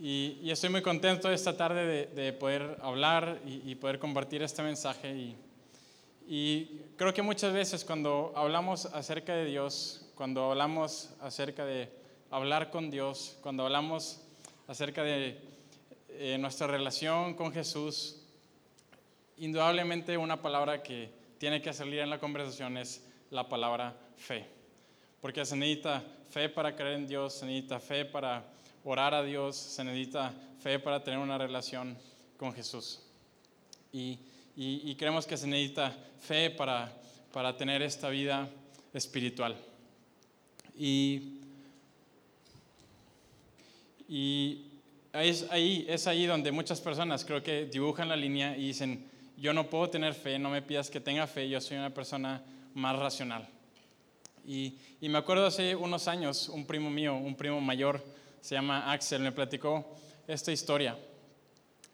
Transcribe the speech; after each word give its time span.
Y, 0.00 0.48
estoy 0.48 0.70
muy 0.70 0.80
contento 0.80 1.28
esta 1.28 1.56
tarde 1.56 1.84
de, 1.84 2.06
de 2.22 2.32
poder 2.32 2.78
hablar 2.82 3.40
y, 3.44 3.74
poder 3.74 3.98
compartir 3.98 4.42
este 4.42 4.62
mensaje. 4.62 5.12
Y, 5.12 5.36
y 6.28 6.82
creo 6.96 7.12
que 7.12 7.20
muchas 7.20 7.52
veces 7.52 7.84
cuando 7.84 8.32
hablamos 8.36 8.86
acerca 8.86 9.34
de 9.34 9.46
Dios, 9.46 10.08
cuando 10.14 10.52
hablamos 10.52 11.10
acerca 11.20 11.64
de 11.64 11.90
hablar 12.30 12.70
con 12.70 12.92
Dios, 12.92 13.38
cuando 13.40 13.64
hablamos 13.64 14.20
acerca 14.68 15.02
de 15.02 15.40
eh, 16.10 16.38
nuestra 16.38 16.68
relación 16.68 17.34
con 17.34 17.52
Jesús, 17.52 18.22
indudablemente 19.36 20.16
una 20.16 20.40
palabra 20.40 20.80
que 20.80 21.10
tiene 21.38 21.60
que 21.60 21.72
salir 21.72 21.98
en 21.98 22.10
la 22.10 22.20
conversación 22.20 22.76
es 22.76 23.04
la 23.30 23.48
palabra 23.48 23.96
fe. 24.16 24.46
Porque 25.20 25.44
se 25.44 25.56
necesita 25.56 26.04
fe 26.30 26.48
para 26.48 26.76
creer 26.76 26.98
en 26.98 27.08
Dios, 27.08 27.34
se 27.34 27.46
necesita 27.46 27.80
fe 27.80 28.04
para 28.04 28.44
orar 28.88 29.12
a 29.12 29.22
Dios, 29.22 29.54
se 29.54 29.84
necesita 29.84 30.32
fe 30.62 30.78
para 30.78 31.04
tener 31.04 31.18
una 31.18 31.36
relación 31.36 31.96
con 32.38 32.54
Jesús. 32.54 33.02
Y, 33.92 34.18
y, 34.56 34.94
creemos 34.96 35.26
que 35.26 35.36
se 35.36 35.46
necesita 35.46 35.94
fe 36.20 36.50
para, 36.50 36.90
para 37.32 37.56
tener 37.56 37.82
esta 37.82 38.08
vida 38.08 38.48
espiritual. 38.94 39.56
Y, 40.76 41.38
y 44.08 44.62
es, 45.12 45.46
ahí, 45.50 45.84
es 45.86 46.06
ahí 46.06 46.24
donde 46.24 46.50
muchas 46.50 46.80
personas 46.80 47.24
creo 47.24 47.42
que 47.42 47.66
dibujan 47.66 48.08
la 48.08 48.16
línea 48.16 48.56
y 48.56 48.68
dicen, 48.68 49.06
yo 49.36 49.52
no 49.52 49.68
puedo 49.68 49.90
tener 49.90 50.14
fe, 50.14 50.38
no 50.38 50.48
me 50.48 50.62
pidas 50.62 50.88
que 50.88 51.00
tenga 51.00 51.26
fe, 51.26 51.48
yo 51.48 51.60
soy 51.60 51.76
una 51.76 51.92
persona 51.92 52.42
más 52.74 52.98
racional. 52.98 53.46
Y, 54.46 54.78
y, 55.02 55.10
me 55.10 55.18
acuerdo 55.18 55.46
hace 55.46 55.76
unos 55.76 56.08
años, 56.08 56.48
un 56.48 56.66
primo 56.66 56.88
mío, 56.88 57.14
un 57.14 57.36
primo 57.36 57.60
mayor, 57.60 58.02
se 58.40 58.54
llama 58.54 58.92
Axel, 58.92 59.22
me 59.22 59.32
platicó 59.32 59.96
esta 60.26 60.52
historia. 60.52 60.96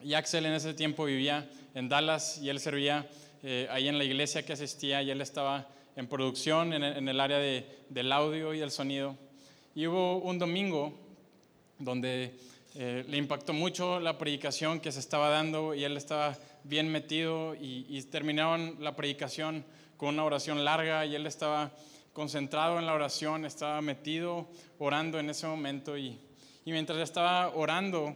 Y 0.02 0.14
Axel 0.14 0.44
en 0.46 0.52
ese 0.52 0.74
tiempo 0.74 1.04
vivía 1.04 1.48
en 1.74 1.88
Dallas 1.88 2.38
y 2.38 2.50
él 2.50 2.60
servía 2.60 3.08
eh, 3.42 3.66
ahí 3.70 3.88
en 3.88 3.98
la 3.98 4.04
iglesia 4.04 4.44
que 4.44 4.52
asistía 4.52 5.02
y 5.02 5.10
él 5.10 5.20
estaba 5.20 5.68
en 5.96 6.08
producción 6.08 6.72
en 6.72 7.08
el, 7.08 7.20
área 7.20 7.38
de, 7.38 7.66
del 7.88 8.10
audio 8.12 8.52
y 8.52 8.58
del 8.58 8.70
sonido. 8.70 9.16
Y 9.74 9.86
hubo 9.86 10.18
un 10.18 10.38
domingo 10.38 10.92
donde 11.78 12.34
eh, 12.74 13.04
le 13.08 13.16
impactó 13.16 13.52
mucho 13.52 14.00
la 14.00 14.18
predicación 14.18 14.80
que 14.80 14.92
se 14.92 15.00
estaba 15.00 15.28
dando 15.28 15.74
y 15.74 15.84
él 15.84 15.96
estaba 15.96 16.36
bien 16.64 16.90
metido 16.90 17.54
y, 17.54 17.86
y 17.88 18.02
terminaron 18.02 18.76
la 18.80 18.96
predicación 18.96 19.64
con 19.96 20.10
una 20.10 20.24
oración 20.24 20.64
larga 20.64 21.06
y 21.06 21.14
él 21.14 21.26
estaba 21.26 21.70
concentrado 22.12 22.78
en 22.78 22.86
la 22.86 22.94
oración, 22.94 23.44
estaba 23.44 23.80
metido 23.80 24.48
orando 24.78 25.18
en 25.18 25.30
ese 25.30 25.46
momento 25.46 25.96
y, 25.96 26.18
y 26.64 26.72
mientras 26.72 26.98
estaba 26.98 27.54
orando, 27.54 28.14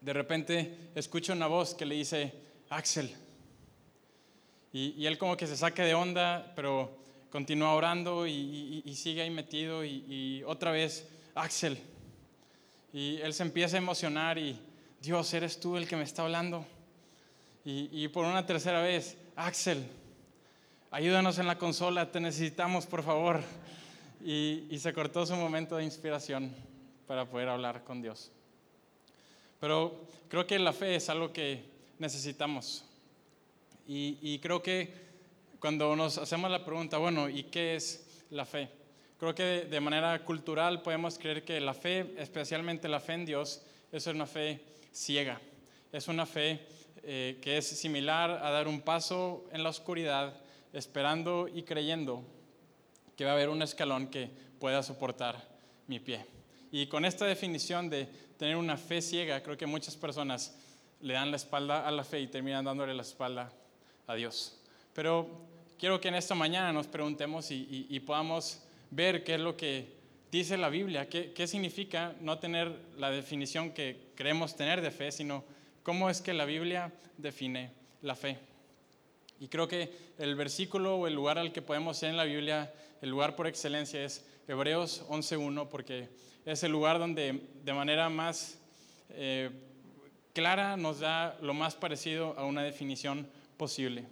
de 0.00 0.12
repente 0.12 0.90
escucha 0.94 1.32
una 1.32 1.46
voz 1.46 1.74
que 1.74 1.86
le 1.86 1.94
dice, 1.94 2.32
Axel. 2.68 3.14
Y, 4.72 4.94
y 4.96 5.06
él 5.06 5.18
como 5.18 5.36
que 5.36 5.46
se 5.46 5.56
saca 5.56 5.84
de 5.84 5.94
onda, 5.94 6.52
pero 6.56 6.90
continúa 7.34 7.74
orando 7.74 8.28
y, 8.28 8.82
sigue 8.94 9.22
ahí 9.22 9.30
metido 9.30 9.84
y, 9.84 10.44
otra 10.46 10.70
vez, 10.70 11.08
Axel. 11.34 11.78
Y 12.92 13.16
él 13.22 13.34
se 13.34 13.42
empieza 13.42 13.76
a 13.76 13.78
emocionar 13.78 14.38
y, 14.38 14.56
Dios, 15.00 15.34
eres 15.34 15.58
tú 15.58 15.76
el 15.76 15.88
que 15.88 15.96
me 15.96 16.04
está 16.04 16.22
hablando. 16.22 16.64
Y, 17.64 18.06
por 18.08 18.24
una 18.24 18.46
tercera 18.46 18.80
vez, 18.82 19.16
Axel 19.34 19.84
ayúdanos 20.92 21.40
en 21.40 21.48
la 21.48 21.58
consola, 21.58 22.12
te 22.12 22.20
necesitamos, 22.20 22.86
por 22.86 23.02
favor. 23.02 23.40
Y, 24.24 24.78
se 24.78 24.92
cortó 24.92 25.26
su 25.26 25.34
momento 25.34 25.76
de 25.76 25.82
inspiración 25.82 26.54
para 27.06 27.28
poder 27.28 27.48
hablar 27.48 27.84
con 27.84 28.02
Dios. 28.02 28.30
Pero 29.60 30.06
creo 30.28 30.46
que 30.46 30.58
la 30.58 30.72
fe 30.72 30.96
es 30.96 31.08
algo 31.08 31.32
que 31.32 31.64
necesitamos. 31.98 32.84
Y, 33.86 34.38
creo 34.38 34.62
que 34.62 34.92
cuando 35.60 35.94
nos 35.94 36.16
hacemos 36.18 36.50
la 36.50 36.64
pregunta, 36.64 36.96
bueno, 36.98 37.28
¿y 37.28 37.44
qué 37.44 37.76
es 37.76 38.24
la 38.30 38.46
fe? 38.46 38.68
Creo 39.18 39.34
que 39.34 39.42
de, 39.42 39.64
de 39.66 39.80
manera 39.80 40.24
cultural 40.24 40.82
podemos 40.82 41.18
creer 41.18 41.44
que 41.44 41.60
la 41.60 41.74
fe, 41.74 42.14
especialmente 42.18 42.88
la 42.88 43.00
fe 43.00 43.12
en 43.12 43.26
Dios, 43.26 43.62
es 43.92 44.06
una 44.06 44.26
fe 44.26 44.60
ciega. 44.92 45.40
Es 45.92 46.08
una 46.08 46.26
fe 46.26 46.66
eh, 47.02 47.38
que 47.42 47.58
es 47.58 47.66
similar 47.66 48.30
a 48.30 48.50
dar 48.50 48.66
un 48.66 48.80
paso 48.80 49.44
en 49.52 49.62
la 49.62 49.68
oscuridad 49.68 50.32
esperando 50.72 51.48
y 51.48 51.62
creyendo 51.62 52.24
que 53.14 53.26
va 53.26 53.32
a 53.32 53.34
haber 53.34 53.50
un 53.50 53.60
escalón 53.60 54.08
que 54.08 54.30
pueda 54.58 54.82
soportar 54.82 55.36
mi 55.86 56.00
pie. 56.00 56.24
Y 56.74 56.88
con 56.88 57.04
esta 57.04 57.24
definición 57.24 57.88
de 57.88 58.08
tener 58.36 58.56
una 58.56 58.76
fe 58.76 59.00
ciega, 59.00 59.40
creo 59.44 59.56
que 59.56 59.64
muchas 59.64 59.94
personas 59.94 60.56
le 61.00 61.14
dan 61.14 61.30
la 61.30 61.36
espalda 61.36 61.86
a 61.86 61.90
la 61.92 62.02
fe 62.02 62.18
y 62.18 62.26
terminan 62.26 62.64
dándole 62.64 62.92
la 62.92 63.02
espalda 63.02 63.52
a 64.08 64.14
Dios. 64.16 64.58
Pero 64.92 65.28
quiero 65.78 66.00
que 66.00 66.08
en 66.08 66.16
esta 66.16 66.34
mañana 66.34 66.72
nos 66.72 66.88
preguntemos 66.88 67.52
y, 67.52 67.54
y, 67.54 67.86
y 67.94 68.00
podamos 68.00 68.60
ver 68.90 69.22
qué 69.22 69.34
es 69.34 69.40
lo 69.40 69.56
que 69.56 69.86
dice 70.32 70.56
la 70.56 70.68
Biblia, 70.68 71.08
qué, 71.08 71.32
qué 71.32 71.46
significa 71.46 72.12
no 72.20 72.40
tener 72.40 72.76
la 72.98 73.12
definición 73.12 73.70
que 73.70 74.10
creemos 74.16 74.56
tener 74.56 74.80
de 74.80 74.90
fe, 74.90 75.12
sino 75.12 75.44
cómo 75.84 76.10
es 76.10 76.20
que 76.20 76.34
la 76.34 76.44
Biblia 76.44 76.92
define 77.18 77.70
la 78.02 78.16
fe. 78.16 78.36
Y 79.38 79.46
creo 79.46 79.68
que 79.68 79.92
el 80.18 80.34
versículo 80.34 80.96
o 80.96 81.06
el 81.06 81.14
lugar 81.14 81.38
al 81.38 81.52
que 81.52 81.62
podemos 81.62 82.02
ir 82.02 82.08
en 82.08 82.16
la 82.16 82.24
Biblia, 82.24 82.74
el 83.00 83.10
lugar 83.10 83.36
por 83.36 83.46
excelencia 83.46 84.04
es 84.04 84.24
Hebreos 84.48 85.04
11.1, 85.08 85.68
porque 85.68 86.08
es 86.44 86.62
el 86.62 86.72
lugar 86.72 86.98
donde 86.98 87.40
de 87.64 87.72
manera 87.72 88.08
más 88.08 88.58
eh, 89.10 89.50
clara 90.32 90.76
nos 90.76 91.00
da 91.00 91.38
lo 91.40 91.54
más 91.54 91.74
parecido 91.74 92.34
a 92.38 92.44
una 92.44 92.62
definición 92.62 93.26
posible. 93.56 94.04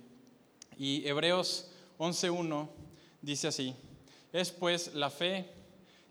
Y 0.78 1.06
Hebreos 1.06 1.70
11.1 1.98 2.68
dice 3.20 3.48
así, 3.48 3.74
es 4.32 4.50
pues 4.50 4.94
la 4.94 5.10
fe, 5.10 5.46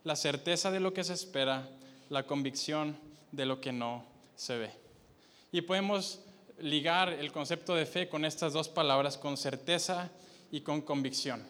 la 0.03 0.15
certeza 0.15 0.69
de 0.69 0.79
lo 0.79 0.93
que 0.93 1.03
se 1.03 1.13
espera, 1.13 1.67
la 2.09 2.23
convicción 2.23 2.97
de 3.31 3.45
lo 3.45 3.59
que 3.59 3.71
no 3.71 4.05
se 4.35 4.57
ve. 4.57 4.71
Y 5.51 5.61
podemos 5.61 6.21
ligar 6.59 7.09
el 7.09 7.31
concepto 7.31 7.73
de 7.73 7.85
fe 7.85 8.07
con 8.07 8.25
estas 8.25 8.53
dos 8.53 8.69
palabras, 8.69 9.17
con 9.17 9.37
certeza 9.37 10.11
y 10.51 10.61
con 10.61 10.81
convicción. 10.81 11.43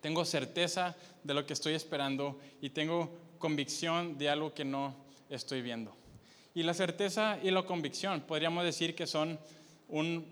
Tengo 0.00 0.24
certeza 0.24 0.96
de 1.24 1.34
lo 1.34 1.46
que 1.46 1.54
estoy 1.54 1.74
esperando 1.74 2.38
y 2.60 2.70
tengo 2.70 3.10
convicción 3.40 4.18
de 4.18 4.28
algo 4.28 4.54
que 4.54 4.64
no 4.64 4.94
estoy 5.28 5.62
viendo. 5.62 5.96
Y 6.54 6.62
la 6.62 6.74
certeza 6.74 7.38
y 7.42 7.50
la 7.50 7.62
convicción 7.62 8.20
podríamos 8.20 8.64
decir 8.64 8.94
que 8.94 9.06
son 9.06 9.40
un, 9.88 10.24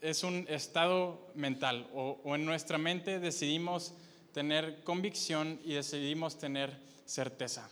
es 0.00 0.24
un 0.24 0.46
estado 0.48 1.30
mental 1.34 1.86
o, 1.94 2.18
en 2.34 2.44
nuestra 2.44 2.78
mente 2.78 3.20
decidimos 3.20 3.92
tener 4.32 4.82
convicción 4.82 5.60
y 5.64 5.74
decidimos 5.74 6.38
tener 6.38 6.76
certeza. 7.04 7.68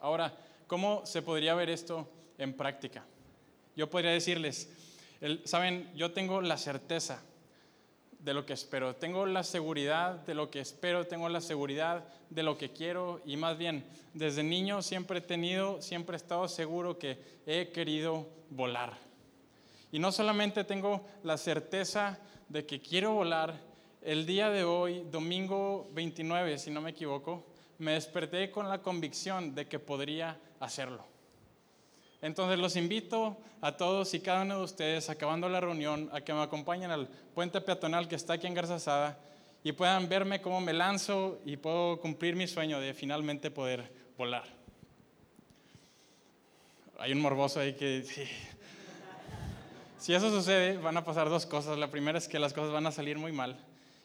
Ahora, 0.00 0.34
¿cómo 0.66 1.04
se 1.04 1.22
podría 1.22 1.54
ver 1.54 1.68
esto 1.68 2.08
en 2.38 2.54
práctica? 2.54 3.04
Yo 3.76 3.90
podría 3.90 4.12
decirles, 4.12 4.68
saben, 5.44 5.90
yo 5.96 6.12
tengo 6.12 6.40
la 6.42 6.58
certeza 6.58 7.22
de 8.24 8.32
lo 8.32 8.46
que 8.46 8.54
espero, 8.54 8.96
tengo 8.96 9.26
la 9.26 9.44
seguridad 9.44 10.14
de 10.24 10.34
lo 10.34 10.50
que 10.50 10.60
espero, 10.60 11.06
tengo 11.06 11.28
la 11.28 11.42
seguridad 11.42 12.04
de 12.30 12.42
lo 12.42 12.56
que 12.56 12.70
quiero 12.70 13.20
y 13.26 13.36
más 13.36 13.58
bien, 13.58 13.84
desde 14.14 14.42
niño 14.42 14.80
siempre 14.80 15.18
he 15.18 15.20
tenido, 15.20 15.82
siempre 15.82 16.16
he 16.16 16.16
estado 16.16 16.48
seguro 16.48 16.98
que 16.98 17.18
he 17.46 17.68
querido 17.68 18.26
volar. 18.48 18.94
Y 19.92 19.98
no 19.98 20.10
solamente 20.10 20.64
tengo 20.64 21.06
la 21.22 21.36
certeza 21.36 22.18
de 22.48 22.64
que 22.64 22.80
quiero 22.80 23.12
volar, 23.12 23.60
el 24.00 24.24
día 24.24 24.48
de 24.48 24.64
hoy, 24.64 25.04
domingo 25.10 25.88
29, 25.92 26.58
si 26.58 26.70
no 26.70 26.80
me 26.80 26.90
equivoco, 26.90 27.44
me 27.78 27.92
desperté 27.92 28.50
con 28.50 28.70
la 28.70 28.80
convicción 28.80 29.54
de 29.54 29.66
que 29.66 29.78
podría 29.78 30.38
hacerlo. 30.60 31.13
Entonces 32.24 32.58
los 32.58 32.74
invito 32.76 33.36
a 33.60 33.76
todos 33.76 34.14
y 34.14 34.20
cada 34.20 34.44
uno 34.44 34.56
de 34.56 34.64
ustedes, 34.64 35.10
acabando 35.10 35.46
la 35.50 35.60
reunión, 35.60 36.08
a 36.10 36.22
que 36.22 36.32
me 36.32 36.40
acompañen 36.40 36.90
al 36.90 37.06
puente 37.34 37.60
peatonal 37.60 38.08
que 38.08 38.14
está 38.14 38.32
aquí 38.32 38.46
en 38.46 38.54
Garzasada 38.54 39.18
y 39.62 39.72
puedan 39.72 40.08
verme 40.08 40.40
cómo 40.40 40.62
me 40.62 40.72
lanzo 40.72 41.38
y 41.44 41.58
puedo 41.58 42.00
cumplir 42.00 42.34
mi 42.34 42.46
sueño 42.46 42.80
de 42.80 42.94
finalmente 42.94 43.50
poder 43.50 43.92
volar. 44.16 44.44
Hay 46.98 47.12
un 47.12 47.20
morboso 47.20 47.60
ahí 47.60 47.74
que... 47.74 48.02
Sí. 48.04 48.24
Si 49.98 50.14
eso 50.14 50.30
sucede, 50.30 50.78
van 50.78 50.96
a 50.96 51.04
pasar 51.04 51.28
dos 51.28 51.44
cosas. 51.44 51.76
La 51.76 51.90
primera 51.90 52.16
es 52.16 52.26
que 52.26 52.38
las 52.38 52.54
cosas 52.54 52.72
van 52.72 52.86
a 52.86 52.92
salir 52.92 53.18
muy 53.18 53.32
mal. 53.32 53.58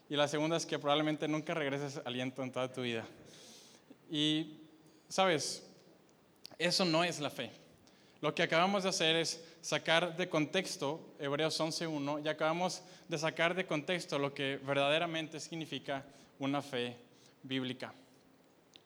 Y 0.10 0.18
la 0.18 0.28
segunda 0.28 0.58
es 0.58 0.66
que 0.66 0.78
probablemente 0.78 1.26
nunca 1.30 1.54
regreses 1.54 2.02
aliento 2.04 2.44
en 2.44 2.52
toda 2.52 2.70
tu 2.70 2.82
vida. 2.82 3.06
Y, 4.12 4.58
sabes, 5.08 5.66
eso 6.58 6.84
no 6.84 7.06
es 7.06 7.22
la 7.22 7.30
fe. 7.30 7.59
Lo 8.22 8.36
que 8.36 8.44
acabamos 8.44 8.84
de 8.84 8.90
hacer 8.90 9.16
es 9.16 9.42
sacar 9.62 10.18
de 10.18 10.28
contexto 10.28 11.16
Hebreos 11.20 11.60
11.1 11.60 12.26
y 12.26 12.28
acabamos 12.28 12.82
de 13.08 13.18
sacar 13.18 13.56
de 13.56 13.66
contexto 13.66 14.20
lo 14.20 14.34
que 14.34 14.58
verdaderamente 14.58 15.40
significa 15.40 16.06
una 16.38 16.62
fe 16.62 16.98
bíblica. 17.44 17.94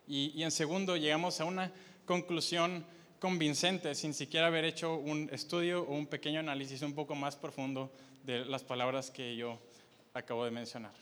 Y, 0.07 0.33
y 0.35 0.43
en 0.43 0.51
segundo, 0.51 0.97
llegamos 0.97 1.41
a 1.41 1.45
una 1.45 1.71
conclusión 2.05 2.85
convincente 3.19 3.95
sin 3.95 4.13
siquiera 4.13 4.47
haber 4.47 4.65
hecho 4.65 4.97
un 4.97 5.29
estudio 5.31 5.81
o 5.81 5.95
un 5.95 6.05
pequeño 6.05 6.39
análisis 6.39 6.81
un 6.83 6.93
poco 6.93 7.15
más 7.15 7.35
profundo 7.35 7.89
de 8.23 8.45
las 8.45 8.63
palabras 8.63 9.09
que 9.09 9.35
yo 9.35 9.57
acabo 10.13 10.45
de 10.45 10.51
mencionar. 10.51 10.93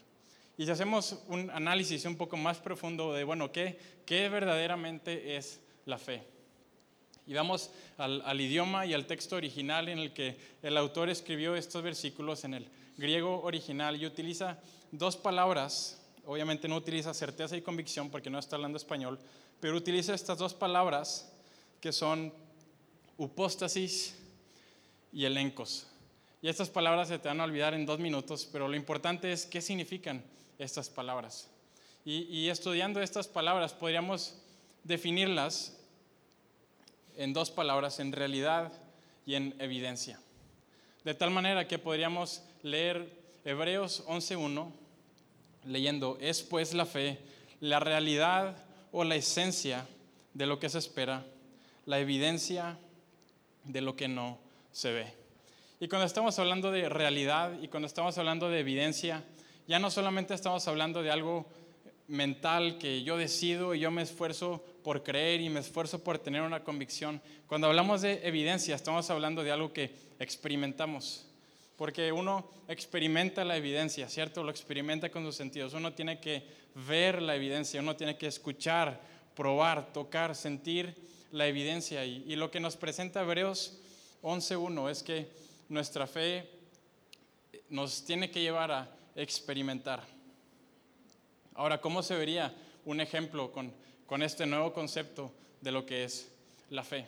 Y 0.56 0.64
si 0.64 0.70
hacemos 0.70 1.22
un 1.28 1.50
análisis 1.50 2.04
un 2.04 2.16
poco 2.16 2.36
más 2.36 2.58
profundo 2.58 3.12
de, 3.12 3.24
bueno, 3.24 3.52
¿qué, 3.52 3.78
qué 4.06 4.28
verdaderamente 4.28 5.36
es 5.36 5.60
la 5.84 5.98
fe? 5.98 6.22
Y 7.26 7.34
vamos 7.34 7.70
al, 7.98 8.22
al, 8.24 8.40
idioma 8.40 8.84
y 8.86 8.94
al 8.94 9.06
texto 9.06 9.36
original 9.36 9.88
en 9.88 9.98
el 9.98 10.12
que 10.12 10.36
el 10.62 10.76
autor 10.76 11.08
escribió 11.08 11.54
estos 11.54 11.82
versículos 11.82 12.44
en 12.44 12.54
el 12.54 12.68
griego 12.96 13.42
original 13.42 14.00
y 14.00 14.06
utiliza 14.06 14.58
dos 14.90 15.16
palabras, 15.16 16.00
obviamente 16.26 16.68
no 16.68 16.76
utiliza 16.76 17.14
certeza 17.14 17.56
y 17.56 17.62
convicción 17.62 18.10
porque 18.10 18.30
no 18.30 18.38
está 18.38 18.56
hablando 18.56 18.76
español, 18.76 19.18
pero 19.60 19.76
utiliza 19.76 20.14
estas 20.14 20.38
dos 20.38 20.54
palabras 20.54 21.32
que 21.80 21.92
son 21.92 22.32
upóstasis 23.16 24.16
y 25.12 25.24
elencos. 25.24 25.86
Y 26.40 26.48
estas 26.48 26.70
palabras 26.70 27.08
se 27.08 27.18
te 27.18 27.28
van 27.28 27.40
a 27.40 27.44
olvidar 27.44 27.74
en 27.74 27.86
dos 27.86 27.98
minutos, 27.98 28.48
pero 28.50 28.66
lo 28.66 28.76
importante 28.76 29.32
es 29.32 29.46
qué 29.46 29.60
significan 29.60 30.24
estas 30.58 30.90
palabras. 30.90 31.48
Y, 32.04 32.22
y 32.24 32.48
estudiando 32.50 33.00
estas 33.00 33.28
palabras 33.28 33.72
podríamos 33.72 34.36
definirlas 34.82 35.78
en 37.16 37.32
dos 37.32 37.50
palabras, 37.50 38.00
en 38.00 38.12
realidad 38.12 38.72
y 39.26 39.34
en 39.34 39.54
evidencia. 39.58 40.20
De 41.04 41.14
tal 41.14 41.30
manera 41.30 41.66
que 41.66 41.78
podríamos 41.78 42.42
leer 42.62 43.08
Hebreos 43.44 44.04
11.1 44.06 44.70
leyendo, 45.64 46.18
es 46.20 46.42
pues 46.42 46.74
la 46.74 46.86
fe, 46.86 47.18
la 47.60 47.80
realidad 47.80 48.56
o 48.92 49.04
la 49.04 49.16
esencia 49.16 49.86
de 50.34 50.46
lo 50.46 50.58
que 50.58 50.68
se 50.68 50.78
espera, 50.78 51.24
la 51.86 51.98
evidencia 51.98 52.78
de 53.64 53.80
lo 53.80 53.96
que 53.96 54.08
no 54.08 54.38
se 54.72 54.92
ve. 54.92 55.22
Y 55.80 55.88
cuando 55.88 56.06
estamos 56.06 56.38
hablando 56.38 56.70
de 56.70 56.88
realidad 56.88 57.52
y 57.60 57.68
cuando 57.68 57.86
estamos 57.86 58.16
hablando 58.18 58.48
de 58.48 58.60
evidencia, 58.60 59.24
ya 59.66 59.78
no 59.78 59.90
solamente 59.90 60.34
estamos 60.34 60.66
hablando 60.68 61.02
de 61.02 61.10
algo 61.10 61.46
mental 62.08 62.78
que 62.78 63.02
yo 63.02 63.16
decido 63.16 63.74
y 63.74 63.80
yo 63.80 63.90
me 63.90 64.02
esfuerzo 64.02 64.62
por 64.82 65.02
creer 65.02 65.40
y 65.40 65.48
me 65.48 65.60
esfuerzo 65.60 66.02
por 66.02 66.18
tener 66.18 66.42
una 66.42 66.64
convicción. 66.64 67.20
Cuando 67.46 67.66
hablamos 67.66 68.02
de 68.02 68.26
evidencia, 68.26 68.74
estamos 68.74 69.08
hablando 69.10 69.42
de 69.42 69.52
algo 69.52 69.72
que 69.72 69.94
experimentamos. 70.18 71.26
Porque 71.76 72.12
uno 72.12 72.48
experimenta 72.68 73.44
la 73.44 73.56
evidencia, 73.56 74.08
¿cierto? 74.08 74.44
Lo 74.44 74.50
experimenta 74.50 75.10
con 75.10 75.24
sus 75.24 75.36
sentidos. 75.36 75.74
Uno 75.74 75.92
tiene 75.94 76.20
que 76.20 76.46
ver 76.86 77.22
la 77.22 77.34
evidencia, 77.34 77.80
uno 77.80 77.96
tiene 77.96 78.16
que 78.16 78.26
escuchar, 78.26 79.00
probar, 79.34 79.92
tocar, 79.92 80.34
sentir 80.34 80.94
la 81.32 81.46
evidencia. 81.46 82.04
Y, 82.04 82.24
y 82.26 82.36
lo 82.36 82.50
que 82.50 82.60
nos 82.60 82.76
presenta 82.76 83.22
Hebreos 83.22 83.80
11.1 84.22 84.90
es 84.90 85.02
que 85.02 85.28
nuestra 85.68 86.06
fe 86.06 86.48
nos 87.68 88.04
tiene 88.04 88.30
que 88.30 88.40
llevar 88.40 88.70
a 88.70 88.88
experimentar. 89.16 90.04
Ahora, 91.54 91.80
¿cómo 91.80 92.02
se 92.02 92.16
vería 92.16 92.54
un 92.84 93.00
ejemplo 93.00 93.52
con, 93.52 93.72
con 94.12 94.22
este 94.22 94.44
nuevo 94.44 94.74
concepto 94.74 95.32
de 95.62 95.72
lo 95.72 95.86
que 95.86 96.04
es 96.04 96.30
la 96.68 96.84
fe? 96.84 97.06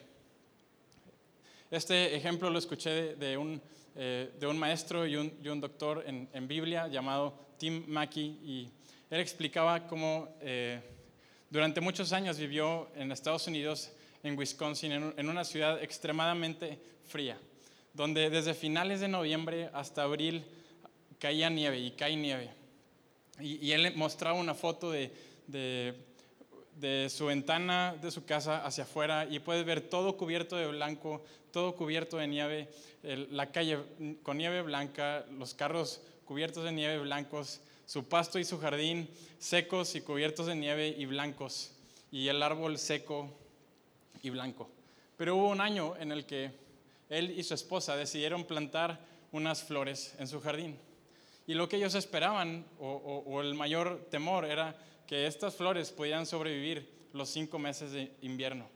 Este 1.70 2.16
ejemplo 2.16 2.48
lo 2.48 2.58
escuché 2.58 3.14
de, 3.14 3.36
un 3.36 3.60
eh, 3.94 4.32
de 4.40 4.46
un 4.46 4.58
maestro 4.58 5.06
y 5.06 5.16
un, 5.16 5.60
doctor 5.60 6.02
en, 6.06 6.48
Biblia 6.48 6.88
llamado 6.88 7.38
Tim 7.58 7.84
Mackey 7.88 8.40
y 8.42 8.70
él 9.10 9.20
explicaba 9.20 9.86
cómo 9.86 10.30
eh, 10.40 10.80
durante 11.50 11.82
muchos 11.82 12.10
años 12.14 12.38
vivió 12.38 12.88
en 12.96 13.12
Estados 13.12 13.46
Unidos, 13.48 13.92
en 14.22 14.38
Wisconsin, 14.38 14.92
en, 15.14 15.28
una 15.28 15.44
ciudad 15.44 15.82
extremadamente 15.82 16.78
fría, 17.04 17.36
donde 17.92 18.30
desde 18.30 18.54
finales 18.54 19.00
de 19.00 19.08
noviembre 19.08 19.68
hasta 19.74 20.04
abril 20.04 20.42
caía 21.18 21.50
nieve 21.50 21.80
y 21.80 21.90
cae 21.90 22.16
nieve. 22.16 22.48
Y, 23.40 23.72
él 23.72 23.92
mostraba 23.94 24.38
una 24.38 24.54
foto 24.54 24.90
de, 24.90 25.12
de 25.48 26.13
su 27.08 27.26
ventana 27.26 27.96
de 28.00 28.10
su 28.10 28.24
casa 28.24 28.64
hacia 28.64 28.84
afuera 28.84 29.26
y 29.30 29.38
puedes 29.38 29.64
ver 29.64 29.80
todo 29.80 30.16
cubierto 30.16 30.56
de 30.56 30.66
blanco, 30.66 31.24
todo 31.52 31.74
cubierto 31.76 32.16
de 32.16 32.26
nieve, 32.26 32.68
la 33.02 33.50
calle 33.52 33.78
con 34.22 34.38
nieve 34.38 34.62
blanca, 34.62 35.24
los 35.38 35.54
carros 35.54 36.00
cubiertos 36.24 36.64
de 36.64 36.72
nieve 36.72 36.98
blancos, 36.98 37.60
su 37.86 38.04
pasto 38.04 38.38
y 38.38 38.44
su 38.44 38.58
jardín 38.58 39.08
secos 39.38 39.94
y 39.94 40.00
cubiertos 40.00 40.46
de 40.46 40.54
nieve 40.54 40.88
y 40.88 41.06
blancos, 41.06 41.72
y 42.10 42.28
el 42.28 42.42
árbol 42.42 42.78
seco 42.78 43.30
y 44.22 44.30
blanco. 44.30 44.68
Pero 45.16 45.36
hubo 45.36 45.48
un 45.48 45.60
año 45.60 45.94
en 45.98 46.12
el 46.12 46.24
que 46.26 46.50
él 47.08 47.38
y 47.38 47.42
su 47.44 47.54
esposa 47.54 47.96
decidieron 47.96 48.44
plantar 48.44 48.98
unas 49.32 49.62
flores 49.62 50.14
en 50.18 50.26
su 50.26 50.40
jardín. 50.40 50.78
Y 51.46 51.54
lo 51.54 51.68
que 51.68 51.76
ellos 51.76 51.94
esperaban, 51.94 52.64
o, 52.80 52.88
o 53.26 53.40
el 53.42 53.54
mayor 53.54 54.06
temor, 54.10 54.46
era 54.46 54.74
que 55.06 55.26
estas 55.26 55.54
flores 55.54 55.90
pudieran 55.90 56.26
sobrevivir 56.26 57.08
los 57.12 57.28
cinco 57.28 57.58
meses 57.58 57.92
de 57.92 58.14
invierno 58.22 58.68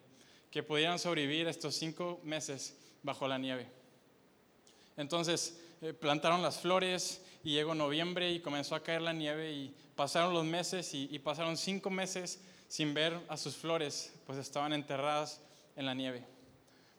que 0.50 0.62
pudieran 0.62 0.98
sobrevivir 0.98 1.46
estos 1.46 1.74
cinco 1.74 2.20
meses 2.24 2.76
bajo 3.02 3.28
la 3.28 3.38
nieve. 3.38 3.66
Entonces 4.96 5.60
eh, 5.82 5.92
plantaron 5.92 6.42
las 6.42 6.60
flores 6.60 7.22
y 7.44 7.52
llegó 7.52 7.74
noviembre 7.74 8.32
y 8.32 8.40
comenzó 8.40 8.74
a 8.74 8.82
caer 8.82 9.02
la 9.02 9.12
nieve 9.12 9.52
y 9.52 9.74
pasaron 9.94 10.34
los 10.34 10.44
meses 10.44 10.92
y, 10.94 11.18
pasaron 11.18 11.56
cinco 11.56 11.90
meses 11.90 12.40
sin 12.68 12.94
ver 12.94 13.18
a 13.28 13.36
sus 13.36 13.56
flores, 13.56 14.12
pues 14.26 14.38
estaban 14.38 14.72
enterradas 14.72 15.40
en 15.76 15.86
la 15.86 15.94
nieve. 15.94 16.24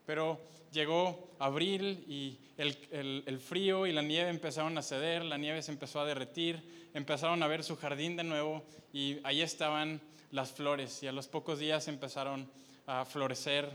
Pero 0.10 0.40
llegó 0.72 1.30
abril 1.38 2.04
y 2.08 2.40
el, 2.58 3.24
el, 3.28 3.40
frío 3.40 3.86
y 3.86 3.92
la 3.92 4.02
nieve 4.02 4.32
empezaron 4.32 4.76
a 4.76 4.82
ceder, 4.82 5.24
la 5.24 5.38
nieve 5.38 5.62
se 5.62 5.72
empezó 5.72 6.00
a 6.00 6.06
derretir, 6.08 6.90
empezaron 6.96 7.44
a 7.44 7.48
ver 7.48 7.64
su 7.64 7.76
jardín 7.76 8.16
de 8.16 8.24
nuevo 8.24 8.64
y 8.92 9.20
ahí 9.24 9.44
estaban 9.44 10.02
las 10.32 10.52
flores 10.52 11.04
y 11.04 11.08
a 11.08 11.12
los 11.12 11.28
pocos 11.28 11.60
días 11.60 11.88
empezaron 11.88 12.50
a 12.88 13.06
florecer 13.06 13.70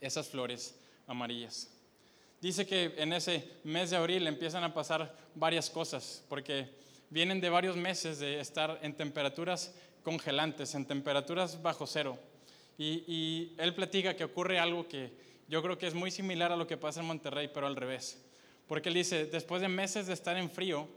esas 0.00 0.28
flores 0.28 0.78
amarillas. 1.08 1.68
Dice 2.40 2.64
que 2.64 2.94
en 2.98 3.12
ese 3.12 3.44
mes 3.64 3.90
de 3.90 3.96
abril 3.96 4.28
empiezan 4.28 4.62
a 4.62 4.72
pasar 4.72 5.12
varias 5.34 5.68
cosas, 5.68 6.24
porque 6.28 6.68
vienen 7.08 7.40
de 7.40 7.50
varios 7.50 7.74
meses 7.74 8.20
de 8.20 8.38
estar 8.38 8.78
en 8.82 8.94
temperaturas 8.94 9.74
congelantes, 10.04 10.76
en 10.76 10.86
temperaturas 10.86 11.60
bajo 11.60 11.88
cero. 11.88 12.16
Y, 12.78 13.04
y, 13.06 13.54
él 13.58 13.74
platica 13.74 14.16
que 14.16 14.24
ocurre 14.24 14.58
algo 14.58 14.88
que 14.88 15.12
yo 15.50 15.60
creo 15.62 15.76
que 15.76 15.88
es 15.88 15.94
muy 15.94 16.12
similar 16.12 16.52
a 16.52 16.56
lo 16.56 16.68
que 16.68 16.76
pasa 16.76 17.00
en 17.00 17.06
Monterrey, 17.06 17.50
pero 17.52 17.66
al 17.66 17.74
revés. 17.74 18.22
Porque 18.68 18.88
él 18.88 18.94
dice, 18.94 19.26
después 19.26 19.60
de 19.60 19.68
meses 19.68 20.06
de 20.06 20.14
estar 20.14 20.36
en 20.36 20.48
frío, 20.48 20.88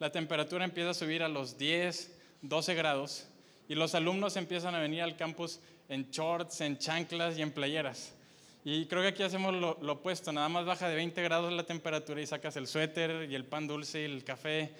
la 0.00 0.10
temperatura 0.10 0.64
empieza 0.64 0.90
a 0.90 0.94
subir 0.94 1.22
a 1.22 1.28
los 1.28 1.56
10, 1.56 2.18
12 2.42 2.74
grados 2.74 3.28
y 3.68 3.76
los 3.76 3.94
alumnos 3.94 4.36
empiezan 4.36 4.74
a 4.74 4.80
venir 4.80 5.02
al 5.02 5.16
campus 5.16 5.60
en 5.88 6.10
shorts, 6.10 6.60
en 6.60 6.76
chanclas 6.76 7.38
y 7.38 7.42
en 7.42 7.52
playeras. 7.52 8.12
Y 8.64 8.86
creo 8.86 9.00
que 9.02 9.08
aquí 9.08 9.22
hacemos 9.22 9.54
lo, 9.54 9.92
opuesto, 9.92 10.32
nada 10.32 10.48
más 10.48 10.66
baja 10.66 10.88
de 10.88 10.96
20 10.96 11.22
grados 11.22 11.52
la 11.52 11.62
temperatura 11.62 12.20
y 12.20 12.26
sacas 12.26 12.56
el 12.56 12.66
suéter 12.66 13.30
y 13.30 13.36
el 13.36 13.44
pan 13.44 13.68
dulce 13.68 14.02
y 14.02 14.04
el 14.06 14.24
café 14.24 14.72